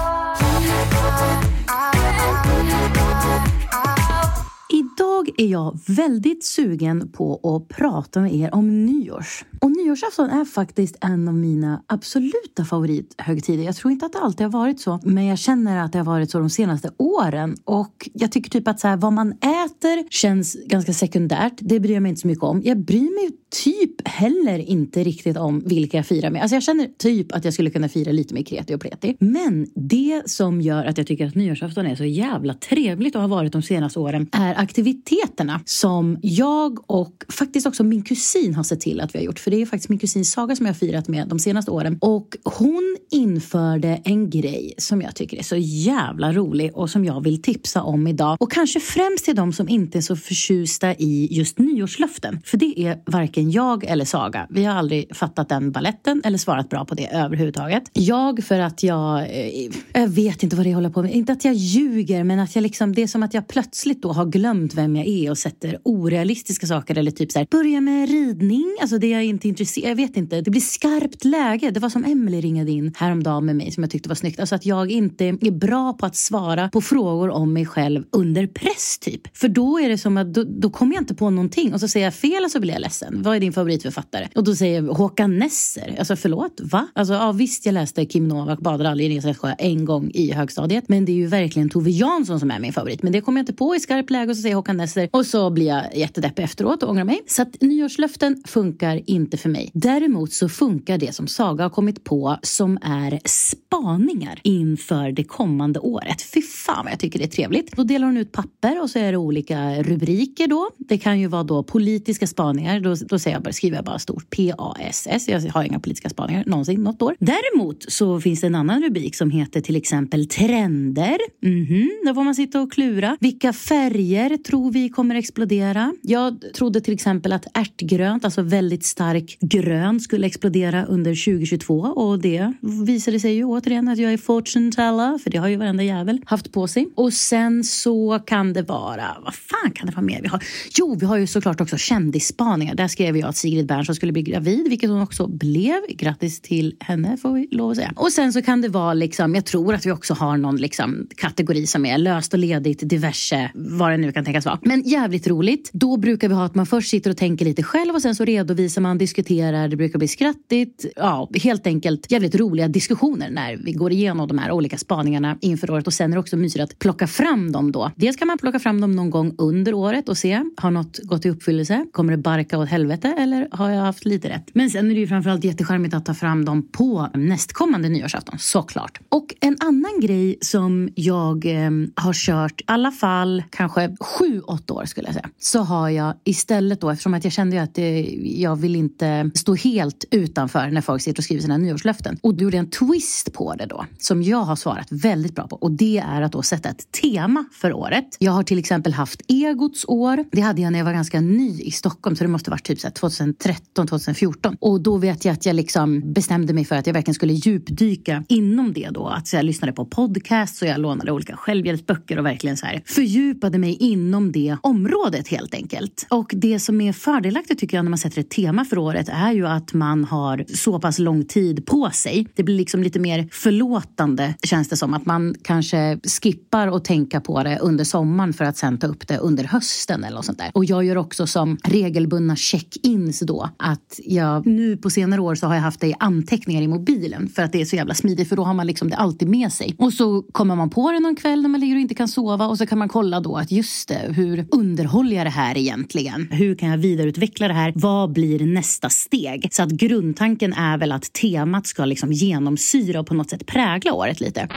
[5.38, 9.46] Är jag väldigt sugen på att prata med er om nyårs.
[9.62, 13.64] Och nyårsafton är faktiskt en av mina absoluta favorithögtider.
[13.64, 16.06] Jag tror inte att det alltid har varit så, men jag känner att det har
[16.06, 17.58] varit så de senaste åren.
[17.64, 21.54] Och jag tycker typ att så här, vad man äter känns ganska sekundärt.
[21.60, 22.62] Det bryr jag mig inte så mycket om.
[22.64, 26.42] Jag bryr mig typ heller inte riktigt om vilka jag firar med.
[26.42, 29.16] Alltså jag känner typ att jag skulle kunna fira lite med kreti och pleti.
[29.20, 33.28] Men det som gör att jag tycker att nyårsafton är så jävla trevligt och har
[33.28, 38.80] varit de senaste åren är aktiviteterna som jag och faktiskt också min kusin har sett
[38.80, 39.40] till att vi har gjort.
[39.40, 41.98] För det är faktiskt min kusin Saga som jag har firat med de senaste åren.
[42.02, 47.24] Och hon införde en grej som jag tycker är så jävla rolig och som jag
[47.24, 48.38] vill tipsa om idag.
[48.40, 52.42] Och kanske främst till de som inte är så förtjusta i just nyårslöften.
[52.46, 54.48] För det är varken jag eller Saga.
[54.50, 57.84] Vi har aldrig fattat den balletten eller svarat bra på det överhuvudtaget.
[57.94, 61.12] Jag för att jag, eh, jag vet inte vad det är jag håller på med.
[61.12, 64.12] Inte att jag ljuger men att jag liksom, det är som att jag plötsligt då
[64.12, 68.10] har glömt vem jag är och sätter orealistiska saker eller typ så här, börja med
[68.10, 70.42] ridning, alltså det är jag inte intresserad jag vet inte.
[70.42, 71.72] Det blir skarpt läge.
[71.72, 74.40] Det var som Emily ringade in häromdagen med mig som jag tyckte var snyggt.
[74.40, 78.48] Alltså att jag inte är bra på att svara på frågor om mig själv under
[78.48, 79.38] press typ.
[79.38, 81.88] För då är det som att då, då kommer jag inte på någonting och så
[81.88, 83.22] säger jag fel och så blir jag ledsen.
[83.24, 84.30] Vad är din favoritförfattare?
[84.36, 85.96] Och då säger jag Håkan Nesser.
[86.00, 86.88] Alltså förlåt, va?
[86.94, 90.90] Alltså ja, visst jag läste Kim Novak badar aldrig i en en gång i högstadiet.
[90.90, 93.04] Men det är ju verkligen Tove Jansson som är min favorit.
[93.04, 95.10] Men det kommer jag inte på i skarpt läge och så säger Håkan Nesser.
[95.12, 97.22] Och så blir jag jättedeppig efteråt och ångrar mig.
[97.28, 99.72] Så att nyårslöften funkar inte för mig.
[99.74, 105.80] Däremot så funkar det som Saga har kommit på som är spaningar inför det kommande
[105.80, 106.22] året.
[106.22, 107.76] Fy fan vad jag tycker det är trevligt.
[107.76, 110.70] Då delar hon ut papper och så är det olika rubriker då.
[110.78, 112.80] Det kan ju vara då politiska spaningar.
[112.80, 115.28] Då, då säger jag bara, skriver jag bara stort P-A-S-S.
[115.28, 117.16] Jag har inga politiska spaningar någonsin något år.
[117.20, 121.18] Däremot så finns det en annan rubrik som heter till exempel trender.
[121.44, 121.88] Mm -hmm.
[122.06, 123.18] Då får man sitta och klura.
[123.20, 125.94] Vilka färger tror vi kommer explodera?
[126.02, 132.20] Jag trodde till exempel att ärtgrönt, alltså väldigt stark grön skulle explodera under 2022 och
[132.20, 132.54] det
[132.86, 136.22] visade sig ju återigen att jag är fortune teller för det har ju varenda jävel
[136.26, 136.88] haft på sig.
[136.96, 140.44] Och sen så kan det vara, vad fan kan det vara mer vi har?
[140.78, 142.76] Jo, vi har ju såklart också kändisspaningar.
[142.76, 145.82] Där skrev jag att Sigrid Bernson skulle bli gravid, vilket hon också blev.
[145.90, 147.94] Grattis till henne får vi lov att säga.
[147.96, 151.08] Och sen så kan det vara liksom, jag tror att vi också har någon liksom
[151.18, 154.60] kategori som är löst och ledigt, diverse, vad det nu kan tänkas vara.
[154.62, 155.70] Men jävligt roligt.
[155.74, 158.26] Då brukar vi ha att man först sitter och tänker lite själv och sen så
[158.26, 160.86] redovisar man, diskuterar, det brukar bli skrattigt.
[160.96, 165.72] Ja, helt enkelt jävligt roliga diskussioner när vi går igenom de här olika spaningarna inför
[165.72, 167.92] året och sen är det också mysigt att plocka fram dem då.
[167.96, 171.26] Dels kan man plocka fram dem någon gång under året och se, har något gått
[171.26, 171.86] i uppfyllelse?
[171.92, 174.50] Kommer det barka åt helvete eller har jag haft lite rätt?
[174.54, 179.00] Men sen är det ju framförallt jättecharmigt att ta fram dem på nästkommande nyårsafton, såklart.
[179.10, 184.74] Och en annan grej som jag eh, har kört, i alla fall kanske sju, åtta
[184.74, 188.02] år skulle jag säga, så har jag istället då, eftersom att jag kände att det,
[188.24, 192.18] jag vill inte stå helt utanför när folk sitter och skriver sina nyårslöften.
[192.22, 195.56] Och då gjorde en twist på det då, som jag har svarat väldigt bra på.
[195.56, 198.18] Och det är att då sätta ett tema för året.
[198.20, 200.26] Jag har till exempel haft egots år.
[200.32, 202.80] Det hade jag när jag var ganska ny i Stockholm, så det måste varit typ
[202.92, 204.58] 2013, 2014.
[204.60, 208.24] Och då vet jag att jag liksom bestämde mig för att jag verkligen skulle djupdyka
[208.28, 209.08] inom det då.
[209.08, 213.58] Att jag lyssnade på podcasts och jag lånade olika självhjälpsböcker och verkligen så här fördjupade
[213.58, 216.08] mig inom det området helt enkelt.
[216.10, 219.32] Och det som är fördelaktigt tycker jag när man sätter ett tema för året är
[219.32, 222.28] ju att man har så pass lång tid på sig.
[222.36, 224.94] Det blir liksom lite mer förlåtande känns det som.
[224.94, 229.08] Att man kanske skippar att tänka på det under sommaren för att sen ta upp
[229.08, 230.52] det under hösten eller något sånt där.
[230.54, 235.36] Och jag gör också som regelbundna check check-ins då att jag nu på senare år
[235.36, 237.94] så har jag haft det i anteckningar i mobilen för att det är så jävla
[237.94, 239.76] smidigt för då har man liksom det alltid med sig.
[239.78, 242.48] Och så kommer man på det någon kväll när man ligger och inte kan sova
[242.48, 246.28] och så kan man kolla då att just det, hur underhåller jag det här egentligen?
[246.32, 247.74] Hur kan jag vidareutveckla det här?
[247.76, 249.48] Vad blir nästa steg?
[249.52, 253.94] Så att grundtanken är väl att temat ska liksom genomsyra och på något sätt prägla
[253.94, 254.48] året lite.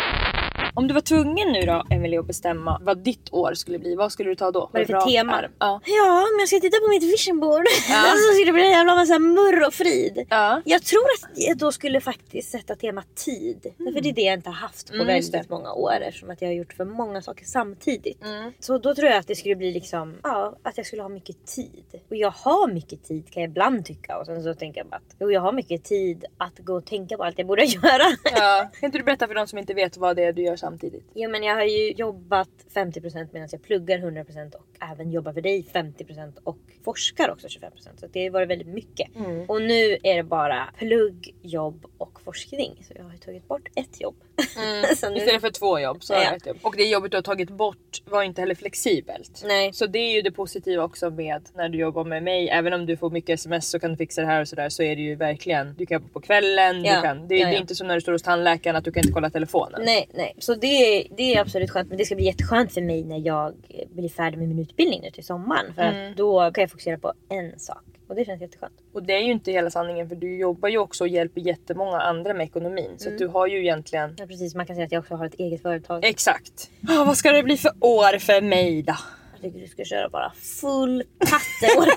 [0.79, 4.13] Om du var tvungen nu då Emelie att bestämma vad ditt år skulle bli, vad
[4.13, 4.71] skulle du ta då?
[4.73, 5.43] Vad är det för tema?
[5.59, 5.81] Ja.
[5.85, 7.69] Ja, men jag ska titta på mitt vision board.
[7.87, 10.27] så skulle det bli en jävla massa murr och frid.
[10.31, 10.63] Ja.
[10.65, 13.67] Jag tror att jag då skulle faktiskt sätta tema tid.
[13.77, 16.43] För det är det jag inte har haft på Mm, väldigt många år eftersom att
[16.43, 18.23] jag har gjort för många saker samtidigt.
[18.61, 21.47] Så då tror jag att det skulle bli liksom, ja, att jag skulle ha mycket
[21.47, 21.85] tid.
[22.11, 24.97] Och jag har mycket tid kan jag ibland tycka och sen så tänker jag bara
[24.97, 28.05] att jo, jag har mycket tid att gå och tänka på allt jag borde göra.
[28.25, 28.71] Ja.
[28.81, 31.05] Kan inte du berätta för de som inte vet vad det är du gör samtidigt?
[31.15, 35.41] Jo men jag har ju jobbat 50% medan jag pluggar 100% och även jobbar för
[35.41, 37.61] dig 50% och forskar också 25%.
[38.01, 39.17] Så det har varit väldigt mycket.
[39.17, 39.41] Mm.
[39.51, 42.85] Och nu är det bara plugg, jobb och forskning.
[42.89, 44.15] Så jag har ju tagit bort ett jobb.
[44.97, 46.37] så nu, Istället för två jobb så har Ja.
[46.37, 46.57] ett jobb.
[46.63, 49.43] Och det jobbet du har tagit bort var inte heller flexibelt.
[49.47, 49.73] Nej.
[49.73, 52.49] Så det är ju det positiva också med när du jobbar med mig.
[52.49, 54.83] Även om du får mycket sms så kan du fixa det här och sådär så
[54.83, 55.75] är det ju verkligen.
[55.79, 56.85] Du kan jobba på kvällen.
[56.85, 56.97] Ja.
[56.97, 57.61] Du kan, det, Ja, det är ja.
[57.61, 59.83] inte som när du står hos tandläkaren att du kan inte kolla telefonen.
[59.85, 60.35] Nej, nej.
[60.39, 61.89] Så det, är- det är absolut skönt.
[61.89, 63.55] Men det ska bli jätteskönt för mig när jag
[63.91, 65.75] blir färdig med min utbildning nu till sommaren.
[65.75, 66.11] För Mm.
[66.11, 67.83] att då kan jag fokusera på en sak.
[68.09, 68.73] Och det känns jätteskönt.
[68.93, 72.01] Och det är ju inte hela sanningen för du jobbar ju också och hjälper jättemånga
[72.01, 72.91] andra med ekonomin.
[72.97, 73.19] Så Mm.
[73.19, 74.15] du har ju egentligen...
[74.19, 74.55] Ja, precis.
[74.55, 76.05] Man kan säga att jag också har ett eget företag.
[76.05, 76.71] Exakt.
[76.89, 78.95] Ah, vad ska det bli för år för mig då?
[79.41, 81.97] Jag tycker du ska köra bara full patte.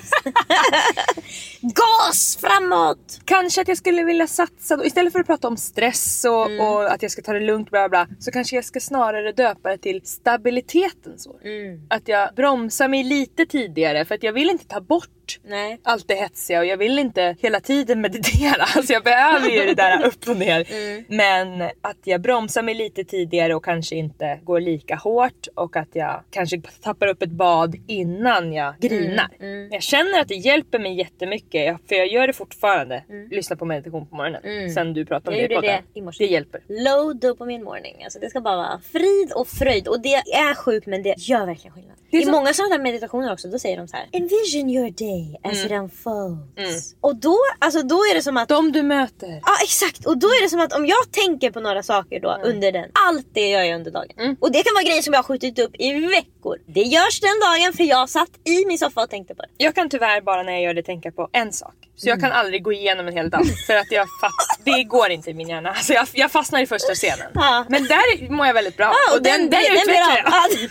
[1.60, 3.20] Gas framåt!
[3.24, 6.66] Kanske att jag skulle vilja satsa då, istället för att prata om stress och, Mm.
[6.66, 9.70] och att jag ska ta det lugnt bla bla så kanske jag ska snarare döpa
[9.70, 11.40] det till stabilitetens år.
[11.44, 11.80] Mm.
[11.90, 15.78] Att jag bromsar mig lite tidigare för att jag vill inte ta bort Nej.
[15.82, 18.62] allt det hetsiga och jag vill inte hela tiden meditera.
[18.76, 20.72] Alltså jag behöver ju det där upp och ner.
[20.72, 21.04] Mm.
[21.08, 25.88] Men att jag bromsar mig lite tidigare och kanske inte går lika hårt och att
[25.92, 29.28] jag kanske tappar upp ett bad innan jag grinar.
[29.40, 29.68] Mm, mm.
[29.72, 33.04] Jag känner att det hjälper mig jättemycket för jag gör det fortfarande.
[33.30, 34.40] Lyssna på meditation på morgonen.
[34.44, 34.70] Mm.
[34.70, 36.24] Sen du pratade om Jag det gjorde det i morse.
[36.26, 36.60] Det hjälper.
[36.68, 38.00] Low dopamine morning.
[38.04, 39.88] Alltså det ska bara vara frid och fröjd.
[39.88, 41.96] Och det är sjukt men det gör verkligen skillnad.
[42.10, 44.06] I så- många sådana meditationer också då säger de så här.
[44.12, 45.66] Envision your day as Mm.
[45.66, 46.94] it unfolds.
[47.00, 48.48] Och då, alltså då är det som att...
[48.48, 49.40] De du möter.
[49.44, 52.30] Ja exakt och då är det som att om jag tänker på några saker då
[52.30, 52.48] Mm.
[52.48, 52.90] under den.
[53.08, 54.36] Allt det gör jag under dagen.
[54.40, 56.56] Och det kan vara grejer som jag har skjutit upp i veckor.
[56.66, 59.48] Det görs den dagen för jag satt i min soffa och tänkte på det.
[59.56, 61.74] Jag kan tyvärr bara när jag gör det tänka på en sak.
[61.96, 64.06] Så jag kan aldrig gå igenom en hel dag för att jag
[64.64, 65.68] det går inte i min hjärna.
[65.70, 67.26] Alltså jag, jag fastnar i första scenen.
[67.34, 67.64] Ja.
[67.68, 68.92] Men där mår jag väldigt bra.
[69.08, 70.70] Ja, och den, den, den blir utvecklar jag.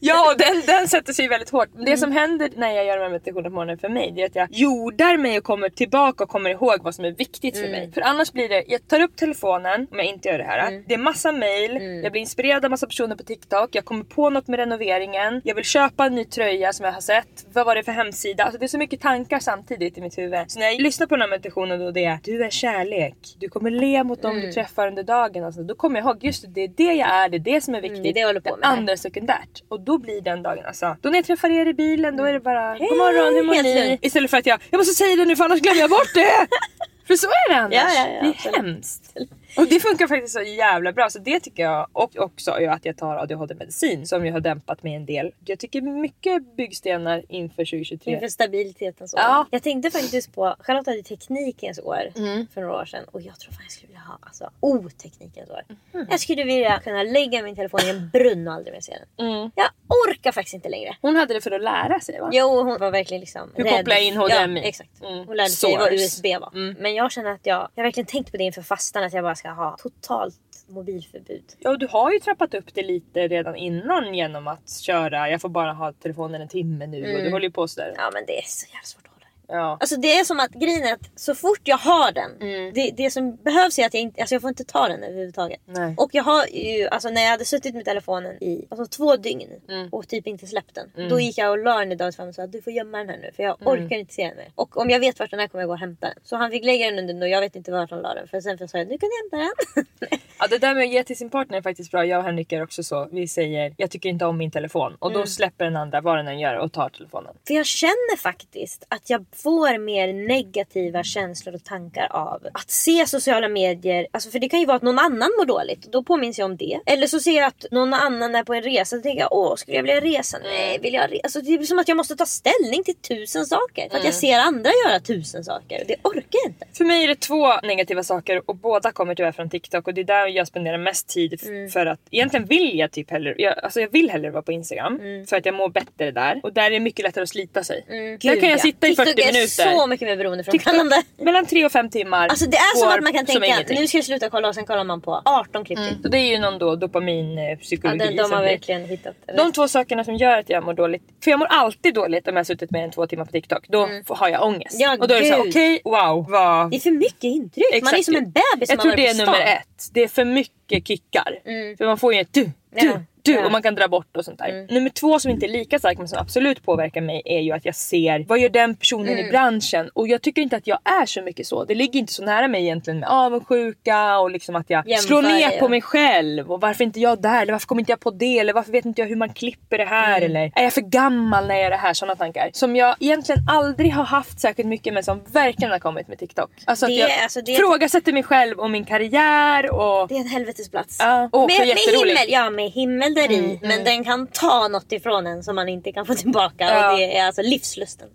[0.00, 0.32] Ja.
[0.32, 1.68] Och den, den sätter sig väldigt hårt.
[1.86, 4.26] Det som händer när jag gör de här meditationerna på morgonen för mig det är
[4.26, 7.68] att jag jordar mig och kommer tillbaka och kommer ihåg vad som är viktigt för
[7.68, 7.92] mig.
[7.92, 10.82] För annars blir det, jag tar upp telefonen om jag inte gör det här.
[10.86, 14.30] Det är massa mail, jag blir inspirerad av massa personer på TikTok, jag kommer på
[14.30, 17.46] något med renoveringen, jag vill köpa en ny tröja som jag har sett.
[17.52, 18.44] Vad var det för hemsida?
[18.44, 20.50] Alltså det är så mycket tankar samtidigt i mitt huvud.
[20.50, 23.48] Så när jag lyssnar på den här meditationen då det är du är kärlek, du
[23.48, 25.44] kommer le mot dem du träffar under dagen.
[25.44, 27.60] Alltså, då kommer jag ihåg just det, det är det jag är, det är det
[27.60, 28.14] som är viktigt.
[28.14, 28.54] det är det med.
[28.60, 29.62] andra är sekundärt.
[29.68, 30.96] Och då blir den dagen alltså.
[31.00, 33.62] Då när jag träffar er i bilen då är det bara God morgon hur mår
[33.62, 33.98] ni?
[34.02, 36.46] Istället för att jag, jag måste säga det nu för annars glömmer jag bort det.
[37.06, 37.74] för så är det annars.
[37.74, 38.56] Ja, ja, ja, det är absolut.
[38.56, 39.16] hemskt.
[39.56, 42.96] Och det funkar faktiskt så jävla bra så det tycker jag och också att jag
[42.96, 45.32] tar ADHD-medicin som ju har dämpat mig en del.
[45.44, 48.12] Jag tycker mycket byggstenar inför 2023.
[48.12, 49.20] Inför stabilitetens år.
[49.20, 49.46] Ja.
[49.50, 52.46] Jag tänkte faktiskt på, Charlotte hade teknikens år Mm.
[52.54, 55.62] för några år sedan och jag tror fan jag skulle vilja ha alltså, oteknikens år.
[56.10, 59.26] Jag skulle vilja kunna lägga min telefon i en brunn och aldrig mer se den.
[59.28, 59.50] Mm.
[59.54, 59.66] Jag
[60.08, 60.96] orkar faktiskt inte längre.
[61.02, 62.30] Hon hade det för att lära sig va?
[62.32, 63.72] Jo hon var verkligen liksom Hur rädd.
[63.76, 64.60] kopplar jag in HDMI?
[64.60, 65.02] Ja, exakt.
[65.02, 65.26] Mm.
[65.26, 65.92] Hon lärde sig vad.
[65.92, 66.50] USB var.
[66.54, 66.76] Mm.
[66.94, 69.24] Men jag känner att jag, jag har verkligen tänkt på det inför fastan att jag
[69.24, 70.34] bara ska ha totalt
[70.68, 71.44] mobilförbud.
[71.58, 75.40] Ja, och du har ju trappat upp det lite redan innan genom att köra, jag
[75.40, 77.24] får bara ha telefonen en timme nu och Mm.
[77.24, 77.92] du håller ju på sådär.
[77.96, 79.03] Ja men det är så jävla svårt.
[79.48, 79.76] Ja.
[79.80, 82.30] Alltså det är som att grejen är att så fort jag har den.
[82.40, 82.72] Mm.
[82.74, 85.60] Det, det som behövs är att jag inte, alltså jag får inte ta den överhuvudtaget.
[85.64, 85.94] Nej.
[85.98, 89.48] Och jag har ju, alltså när jag hade suttit med telefonen i alltså två dygn
[89.68, 89.88] Mm.
[89.92, 90.92] och typ inte släppt den.
[90.96, 91.08] Mm.
[91.08, 93.08] Då gick jag och la den i Davids famn och sa du får gömma den
[93.08, 94.52] här nu för jag orkar inte se den mer.
[94.54, 96.16] Och om jag vet vart den är kommer jag gå och hämta den.
[96.24, 98.28] Så han fick lägga den under den och jag vet inte vart han la den.
[98.28, 99.84] För sen sa jag nu kan du hämta den.
[100.54, 102.04] Det där med att ge till sin partner är faktiskt bra.
[102.06, 103.08] Jag och Henrik är också så.
[103.12, 105.26] Vi säger jag tycker inte om min telefon och då Mm.
[105.26, 107.34] släpper den andra vad den än gör och tar telefonen.
[107.46, 113.06] För jag känner faktiskt att jag får mer negativa känslor och tankar av att se
[113.06, 114.06] sociala medier.
[114.12, 116.46] Alltså för det kan ju vara att någon annan mår dåligt och då påminns jag
[116.46, 116.80] om det.
[116.86, 119.54] Eller så ser jag att någon annan är på en resa och tänker jag åh
[119.56, 120.38] skulle jag vilja resa?
[120.42, 121.20] Nej vill jag resa?
[121.24, 123.88] Alltså det är som att jag måste ta ställning till tusen saker.
[123.90, 125.84] För att jag ser andra göra tusen saker.
[125.88, 126.66] Det orkar jag inte.
[126.72, 130.00] För mig är det två negativa saker och båda kommer tyvärr från TikTok och det
[130.00, 133.58] är där jag spenderar mest tid f- för att egentligen vill jag typ hellre, jag,
[133.64, 136.62] alltså jag vill hellre vara på Instagram för att jag mår bättre där och där
[136.66, 137.84] är det mycket lättare att slita sig.
[137.88, 138.62] där Gud, kan jag ja.
[138.62, 139.76] sitta i 40 TikTok är minuter.
[139.78, 140.96] så mycket mer beroendeframkallande.
[141.18, 142.28] Mellan 3 och 5 timmar.
[142.28, 144.64] Alltså det är som att man kan tänka nu ska jag sluta kolla och sen
[144.66, 145.78] kollar man på 18 klipp.
[146.04, 147.98] Och det är ju någon då Ja, dopaminpsykologi.
[147.98, 149.38] de, de som har blir- verkligen hittat eller?
[149.38, 151.02] De två sakerna som gör att jag mår dåligt.
[151.24, 153.64] För jag mår alltid dåligt om jag har suttit mer än två timmar på TikTok.
[153.68, 154.74] Då får- har jag ångest.
[154.80, 154.90] Mm.
[154.90, 156.26] Ja, och då är det såhär, okej, wow.
[156.30, 156.70] Vad...
[156.70, 157.64] Det är för mycket intryck.
[157.72, 158.04] Man är Exakt.
[158.04, 159.68] som en bebis Jag som tror har det är nummer ett.
[159.92, 161.38] Det är för mycket kickar.
[161.78, 162.50] För man får ju ett du, du,
[162.86, 162.92] Ja,
[163.22, 163.46] du ja.
[163.46, 164.66] och man kan dra bort och sånt där.
[164.74, 167.64] Nummer två som inte är lika starkt men som absolut påverkar mig är ju att
[167.64, 171.06] jag ser vad gör den personen i branschen och jag tycker inte att jag är
[171.06, 171.64] så mycket så.
[171.64, 175.22] Det ligger inte så nära mig egentligen med avundsjuka och liksom att jag Jämför slår
[175.22, 175.68] ner dig, på ja.
[175.68, 178.52] mig själv och varför inte jag där eller varför kommer inte jag på det eller
[178.52, 180.30] varför vet inte jag hur man klipper det här Mm.
[180.30, 181.94] eller är jag för gammal när jag gör det här?
[181.94, 186.08] Sådana tankar som jag egentligen aldrig har haft särskilt mycket men som verkligen har kommit
[186.08, 186.50] med TikTok.
[186.64, 190.20] Alltså att Det- jag alltså det- ifrågasätter mig själv och min karriär och Det är
[190.20, 190.96] en helvetesplats.
[190.98, 193.58] Ja, och med, med himmel, ja med himmel där i.
[193.62, 196.64] Men den kan ta något ifrån en som man inte kan få tillbaka.
[196.64, 196.92] Ja.
[196.92, 198.08] Och det är alltså livslusten.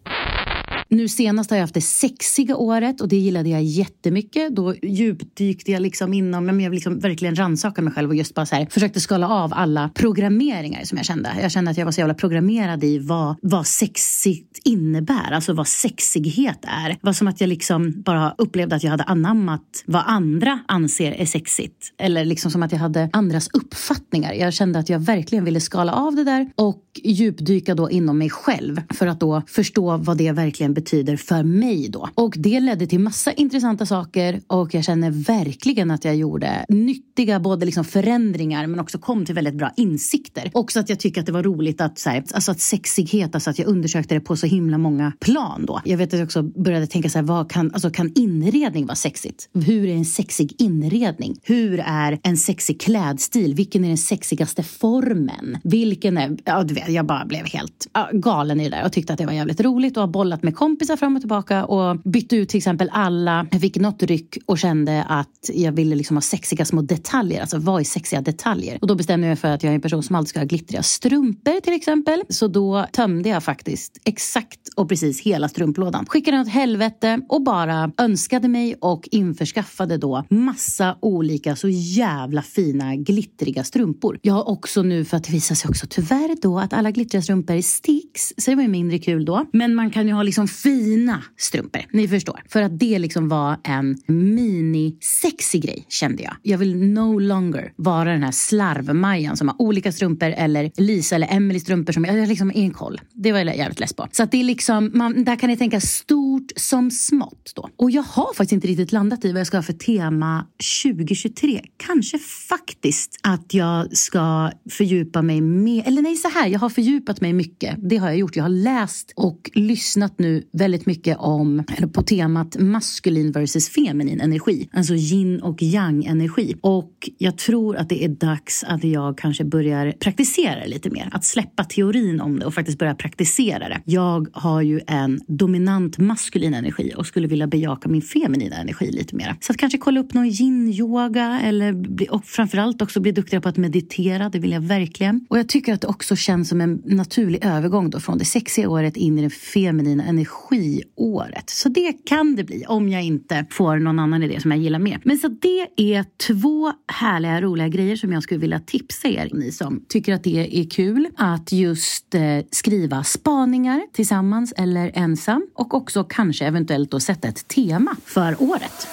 [0.92, 4.56] Nu senast har jag haft det sexiga året och det gillade jag jättemycket.
[4.56, 8.46] Då djupdykte jag liksom inom, men jag liksom verkligen rannsakade mig själv och just bara
[8.46, 11.32] så här, försökte skala av alla programmeringar som jag kände.
[11.42, 15.68] Jag kände att jag var så jävla programmerad i vad, vad sexigt innebär, alltså vad
[15.68, 16.90] sexighet är.
[16.90, 21.12] Det var som att jag liksom bara upplevde att jag hade anammat vad andra anser
[21.12, 21.94] är sexigt.
[21.98, 24.34] Eller liksom som att jag hade andras uppfattningar.
[24.34, 28.30] Jag kände att jag verkligen ville skala av det där och djupdyka då inom mig
[28.30, 32.10] själv för att då förstå vad det verkligen betyder för mig då.
[32.16, 37.40] Och det ledde till massa intressanta saker och jag känner verkligen att jag gjorde nyttiga
[37.40, 40.52] både liksom förändringar men också kom till väldigt bra insikter.
[40.54, 43.50] Också att jag tycker att det var roligt att, så här, alltså att sexighet, alltså
[43.50, 45.82] att jag undersökte det på så himla många plan då.
[45.86, 48.96] Jag vet att jag också började tänka så här, vad kan, alltså kan inredning vara
[48.96, 49.50] sexigt?
[49.54, 51.36] Hur är en sexig inredning?
[51.44, 53.54] Hur är en sexig klädstil?
[53.56, 55.58] Vilken är den sexigaste formen?
[55.64, 58.92] Vilken är, ja du vet, jag bara blev helt ja, galen i det där och
[58.92, 61.66] tyckte att det var jävligt roligt och har bollat med kompisar kompisar fram och tillbaka
[61.66, 63.48] och bytte ut till exempel alla.
[63.52, 67.42] Jag fick något ryck och kände att jag ville liksom ha sexiga små detaljer.
[67.42, 68.78] Alltså vad är sexiga detaljer?
[68.82, 70.46] Och då bestämde jag mig för att jag är en person som alltid ska ha
[70.46, 72.24] glittriga strumpor till exempel.
[72.30, 76.06] Så då tömde jag faktiskt exakt och precis hela strumplådan.
[76.06, 82.42] Skickade den åt helvete och bara önskade mig och införskaffade då massa olika så jävla
[82.42, 84.20] fina glittriga strumpor.
[84.22, 87.22] Jag har också nu, för att det visar sig också tyvärr då att alla glittriga
[87.22, 89.46] strumpor sticks, så det var ju mindre kul då.
[89.54, 92.42] Men man kan ju ha liksom fina strumpor, ni förstår.
[92.48, 96.36] För att det liksom var en mini-sexig grej kände jag.
[96.44, 101.28] Jag vill no longer vara den här slarvmajan som har olika strumpor eller Lisa eller
[101.32, 103.02] Emily strumpor som jag liksom ingen koll.
[103.14, 104.08] Det var jag jävligt less på.
[104.12, 107.70] Så att det är liksom, man, där kan ni tänka stort som smått då.
[107.76, 110.46] Och jag har faktiskt inte riktigt landat i vad jag ska ha för tema
[110.84, 111.62] 2023.
[111.78, 117.22] Kanske faktiskt att jag ska fördjupa mig mer, eller nej så här, jag har fördjupat
[117.22, 117.76] mig mycket.
[117.90, 118.36] Det har jag gjort.
[118.36, 124.22] Jag har läst och lyssnat nu väldigt mycket om, eller på temat maskulin versus feminin
[124.22, 124.70] energi.
[124.74, 126.56] Alltså yin och yang energi.
[126.62, 131.10] Och jag tror att det är dags att jag kanske börjar praktisera det lite mer.
[131.12, 133.82] Att släppa teorin om det och faktiskt börja praktisera det.
[133.86, 139.16] Jag har ju en dominant maskulin energi och skulle vilja bejaka min feminina energi lite
[139.16, 139.36] mer.
[139.40, 143.50] Så att kanske kolla upp någon yin-yoga eller bli, och framförallt också bli duktigare på
[143.50, 144.30] att meditera.
[144.30, 145.26] Det vill jag verkligen.
[145.30, 148.70] Och jag tycker att det också känns som en naturlig övergång då från det sexiga
[148.70, 151.50] året in i den feminina energin energiåret.
[151.50, 154.80] Så det kan det bli om jag inte får någon annan idé som jag gillar
[154.80, 155.02] mer.
[155.04, 159.52] Men så det är två härliga, roliga grejer som jag skulle vilja tipsa er, ni
[159.52, 162.22] som tycker att det är kul att just eh,
[162.52, 168.88] skriva spaningar tillsammans eller ensam och också kanske eventuellt då sätta ett tema för året.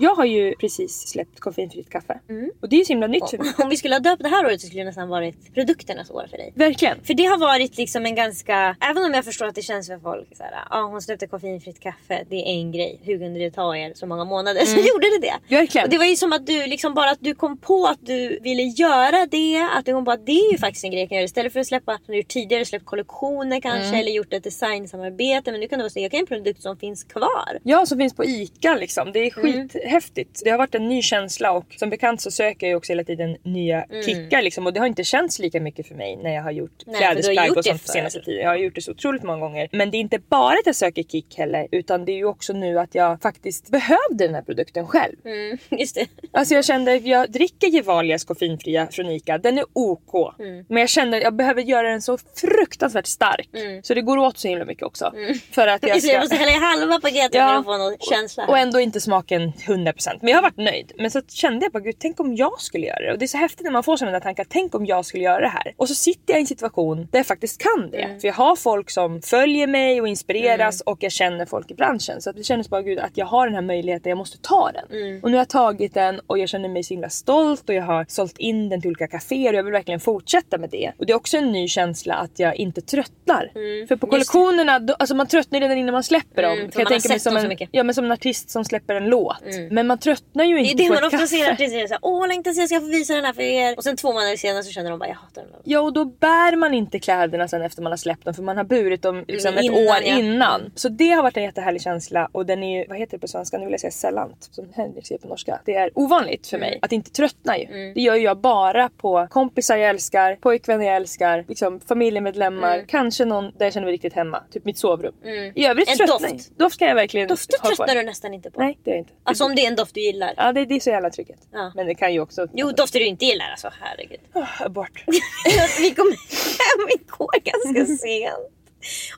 [0.00, 2.20] Jag har ju precis släppt koffeinfritt kaffe.
[2.60, 3.52] Och det är ju så himla nytt för mig.
[3.58, 6.26] Om vi skulle ha döpt det här året så skulle det nästan varit produkternas år
[6.30, 6.52] för dig.
[6.54, 7.04] Verkligen.
[7.04, 9.98] För det har varit liksom en ganska, även om jag förstår att det känns för
[9.98, 13.00] folk så här, ja hon släppte koffeinfritt kaffe, det är en grej.
[13.02, 14.60] Hur kunde det ta er så många månader?
[14.60, 15.56] Så gjorde det det.
[15.56, 15.84] Verkligen.
[15.84, 18.38] Och det var ju som att du liksom bara att du kom på att du
[18.42, 19.68] ville göra det.
[19.76, 21.24] Att du kom på att det är ju faktiskt en grej jag kan göra.
[21.24, 25.50] Istället för att släppa, som du gjort tidigare, släppt kollektioner kanske eller gjort ett designsamarbete.
[25.50, 27.58] Men nu kan du vara så, jag kan en produkt som finns kvar.
[27.62, 29.12] Ja, som finns på ICA liksom.
[29.12, 30.40] Det är skithäftigt jättehäftigt.
[30.44, 33.36] Det har varit en ny känsla och som bekant så söker jag också hela tiden
[33.42, 34.02] nya Mm.
[34.02, 36.82] kickar liksom och det har inte känts lika mycket för mig när jag har gjort
[36.86, 37.92] Nej, för klädesplagg och sånt på förr.
[37.92, 38.42] senaste tiden.
[38.42, 39.68] Jag har gjort det så otroligt många gånger.
[39.72, 42.52] Men det är inte bara att jag söker kick heller utan det är ju också
[42.52, 45.16] nu att jag faktiskt behövde den här produkten själv.
[45.24, 46.06] Mm, just det.
[46.32, 50.34] Alltså jag kände, jag dricker Gevalias koffeinfria från ICA, den är OK.
[50.38, 50.64] Mm.
[50.68, 53.48] Men jag kände att jag behöver göra den så fruktansvärt stark.
[53.54, 53.82] Mm.
[53.82, 55.12] Så det går åt så himla mycket också.
[55.52, 56.12] För att jag ska...
[56.12, 57.48] jag måste hälla i halva paketet Ja.
[57.48, 58.46] för att få någon känsla.
[58.46, 59.77] Och ändå inte smaken 100%
[60.22, 60.92] men jag har varit nöjd.
[60.98, 63.12] Men så kände jag bara gud tänk om jag skulle göra det.
[63.12, 64.46] Och det är så häftigt när man får sådana där tankar.
[64.48, 65.74] Tänk om jag skulle göra det här.
[65.76, 68.02] Och så sitter jag i en situation där jag faktiskt kan det.
[68.02, 68.20] Mm.
[68.20, 72.22] För jag har folk som följer mig och inspireras och jag känner folk i branschen.
[72.22, 74.70] Så att det kändes bara gud att jag har den här möjligheten, jag måste ta
[74.72, 75.00] den.
[75.00, 75.22] Mm.
[75.22, 77.82] Och nu har jag tagit den och jag känner mig så himla stolt och jag
[77.82, 80.92] har sålt in den till olika kaféer och jag vill verkligen fortsätta med det.
[80.98, 83.50] Och det är också en ny känsla att jag inte tröttnar.
[83.88, 84.18] För på Mm.
[84.18, 84.38] Just det.
[84.38, 86.52] kollektionerna, då, alltså man tröttnar redan innan man släpper dem.
[86.52, 88.64] Mm, för Kan jag tänka mig som dem en, ja, men som en artist som
[88.64, 89.42] släpper en låt.
[89.68, 89.74] Mm.
[89.74, 91.28] Men man tröttnar ju Det inte är det på man ett ofta kaffe.
[91.28, 93.74] ser artister säga åh längtar så jag ska få visa den här för er.
[93.76, 95.60] Och sen två månader senare så känner de bara jag hatar den.
[95.64, 98.56] Ja och då bär man inte kläderna sen efter man har släppt dem för man
[98.56, 100.18] har burit dem liksom ett Innan, år ja.
[100.18, 100.72] innan.
[100.74, 103.28] Så det har varit en jättehärlig känsla och den är ju, vad heter det på
[103.28, 103.58] svenska?
[103.58, 105.60] Nu vill jag säga sällant som Henrik säger på norska.
[105.64, 107.92] Det är ovanligt för mig att inte tröttna ju.
[107.94, 113.24] Det gör ju jag bara på kompisar jag älskar, pojkvänner jag älskar, liksom familjemedlemmar, kanske
[113.24, 114.42] någon där jag känner mig riktigt hemma.
[114.52, 115.14] Typ mitt sovrum.
[115.24, 115.52] Mm.
[115.54, 116.58] I övrigt En tröttnar doft.
[116.58, 118.60] Doft kan jag verkligen Dofter tröttnar du nästan inte på.
[118.60, 119.12] Nej det är jag inte.
[119.24, 120.34] Alltså om det är en doft du gillar.
[120.36, 121.38] Ja det, det är så jävla trycket.
[121.52, 121.72] Ja.
[121.74, 122.46] Men det kan ju också...
[122.52, 124.20] Jo dofter du inte gillar alltså herregud.
[124.34, 125.04] Oh, abort.
[125.80, 128.52] vi kom hem igår ganska sent.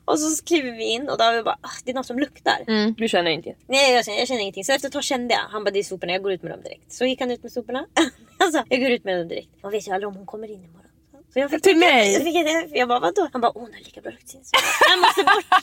[0.04, 2.18] Och så skriver vi in och då har vi bara ah, det är något som
[2.18, 2.64] luktar.
[2.66, 3.54] Mm, du känner inte?
[3.66, 4.64] Nej jag känner, jag känner ingenting.
[4.64, 5.40] Så efter ett tag kände jag.
[5.40, 6.92] Han bara det är soporna, jag går ut med dem direkt.
[6.92, 7.86] Så gick han ut med soporna.
[8.38, 9.48] alltså jag går ut med dem direkt.
[9.62, 10.89] Man vet ju aldrig om hon kommer in imorgon.
[11.32, 12.12] Så jag fick Till mig?
[12.12, 13.28] Jag, fick, jag, jag bara vadå?
[13.32, 14.44] Han bara åh hon har lika bra luktsinne.
[14.90, 15.44] Jag måste bort.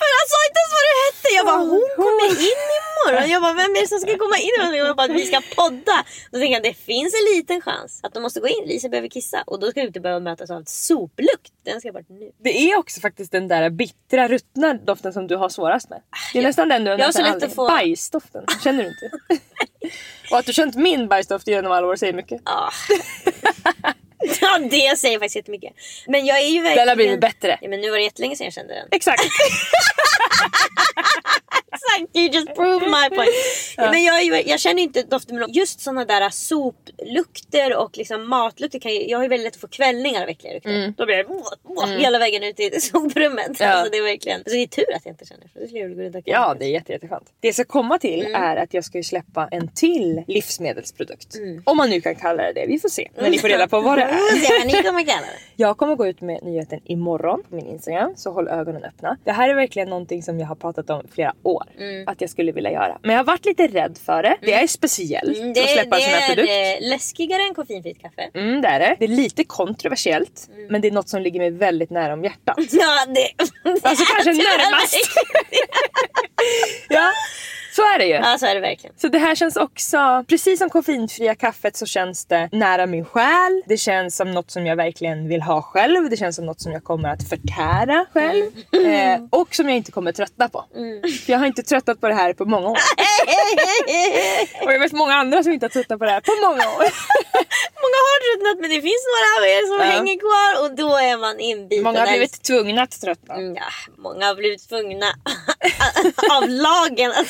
[0.00, 1.28] För han sa inte ens vad det hette.
[1.38, 3.30] Jag bara hon kommer in imorgon.
[3.30, 4.76] Jag bara vem är det som ska komma in imorgon?
[4.86, 5.96] Jag bara vi ska podda.
[6.30, 8.64] Då tänkte jag det finns en liten chans att de måste gå in.
[8.66, 11.52] Lisa behöver kissa och då ska vi inte behöva mötas av soplukt.
[11.64, 12.30] Den ska bort nu.
[12.44, 16.00] Det är också faktiskt den där bittra ruttna doften som du har svårast med.
[16.32, 19.10] Det är nästan den du har Jag nästan aldrig- få- Bajsdoften, känner du inte?
[20.30, 22.42] Och att du känt min bajsdoft genom alla år säger mycket.
[24.40, 24.58] Ja.
[24.58, 25.72] det säger faktiskt jättemycket.
[26.06, 26.76] Men jag är ju verkligen...
[26.76, 27.58] Den har blivit bättre.
[27.60, 28.88] Ja, men nu var det jättelänge sedan jag kände den.
[28.90, 29.22] Exakt!
[31.98, 33.30] Exakt, you just proved my point.
[33.76, 33.90] Ja.
[33.90, 38.92] Men jag, jag känner inte doften men just såna där soplukter och liksom matlukter kan
[38.94, 40.70] ju, jag har ju väldigt lätt att få kvällningar av äckliga lukter.
[40.70, 40.94] Mm.
[40.96, 41.24] Då blir det
[41.64, 43.60] åh, hela vägen ut i soprummet.
[43.60, 43.66] Ja.
[43.66, 45.80] Alltså det är verkligen, så det är tur att jag inte känner för det skulle
[45.80, 47.32] jag vilja gå runt och Ja det är jätte, jätteskönt.
[47.40, 48.42] Det jag ska komma till Mm.
[48.42, 51.34] är att jag ska ju släppa en till livsmedelsprodukt.
[51.64, 52.66] Om man nu kan kalla det det.
[52.66, 54.66] Vi får se när ni får reda på vad det är.
[54.66, 55.38] ni kommer kalla det.
[55.56, 59.16] Jag kommer gå ut med nyheten imorgon på min Instagram så håll ögonen öppna.
[59.24, 62.08] Det här är verkligen någonting som jag har pratat om flera år Mm.
[62.08, 62.98] att jag skulle vilja göra.
[63.02, 64.36] Men jag har varit lite rädd för det.
[64.42, 66.50] Det är speciellt Mm, att det, släppa det en sån här produkt.
[66.50, 68.30] är eh, läskigare än koffeinfritt kaffe.
[68.34, 68.96] Mm, det är det.
[68.98, 70.66] Det är lite kontroversiellt Mm.
[70.70, 72.56] men det är något som ligger mig väldigt nära om hjärtat.
[72.72, 73.30] Ja det...
[73.88, 74.96] Alltså kanske närmast.
[76.88, 77.12] ja,
[77.72, 78.14] så är det ju.
[78.14, 78.96] Ja så är det verkligen.
[78.98, 83.62] Så det här känns också, precis som koffeinfria kaffet så känns det nära min själ.
[83.66, 86.10] Det känns som något som jag verkligen vill ha själv.
[86.10, 88.44] Det känns som något som jag kommer att förtära själv.
[88.86, 90.64] Eh, och som jag inte kommer tröttna på.
[91.26, 92.78] För jag har inte tröttnat på det här på många år.
[94.66, 96.86] och jag vet många andra som inte har tröttnat på det här på många år.
[97.84, 99.92] Många har tröttnat men det finns några av er som Ja.
[99.92, 101.84] hänger kvar och då är man inbiten.
[101.84, 103.34] Många har blivit tvungna att tröttna.
[103.34, 103.62] Mm, Ja,
[103.98, 105.06] många har blivit tvungna
[106.36, 107.12] av lagen.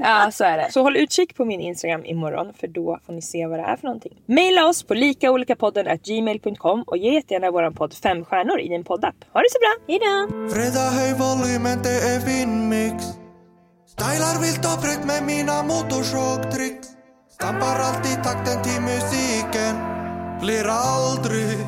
[0.00, 0.72] Ja, så är det.
[0.72, 3.76] Så håll utkik på min Instagram imorgon för då får ni se vad det är
[3.76, 4.12] för någonting.
[4.26, 9.14] Maila oss på likaolikapodden gmail.com och ge jättegärna våran podd fem stjärnor i din poddapp.
[9.32, 9.74] Ha det så bra!
[9.88, 10.48] Hejdå!
[10.54, 13.04] Freda höj volymen, det är Finmix
[13.86, 16.88] Stylar vilt och fräckt med mina motorsågtricks
[17.30, 19.74] Stampar alltid takten till musiken
[20.40, 21.58] Blir aldrig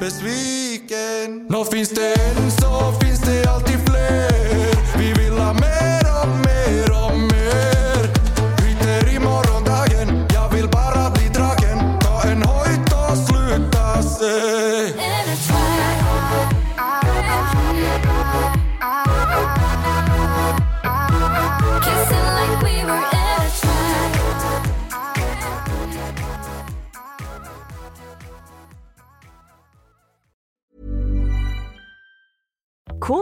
[0.00, 3.77] besviken Nå finns det en så finns det alltid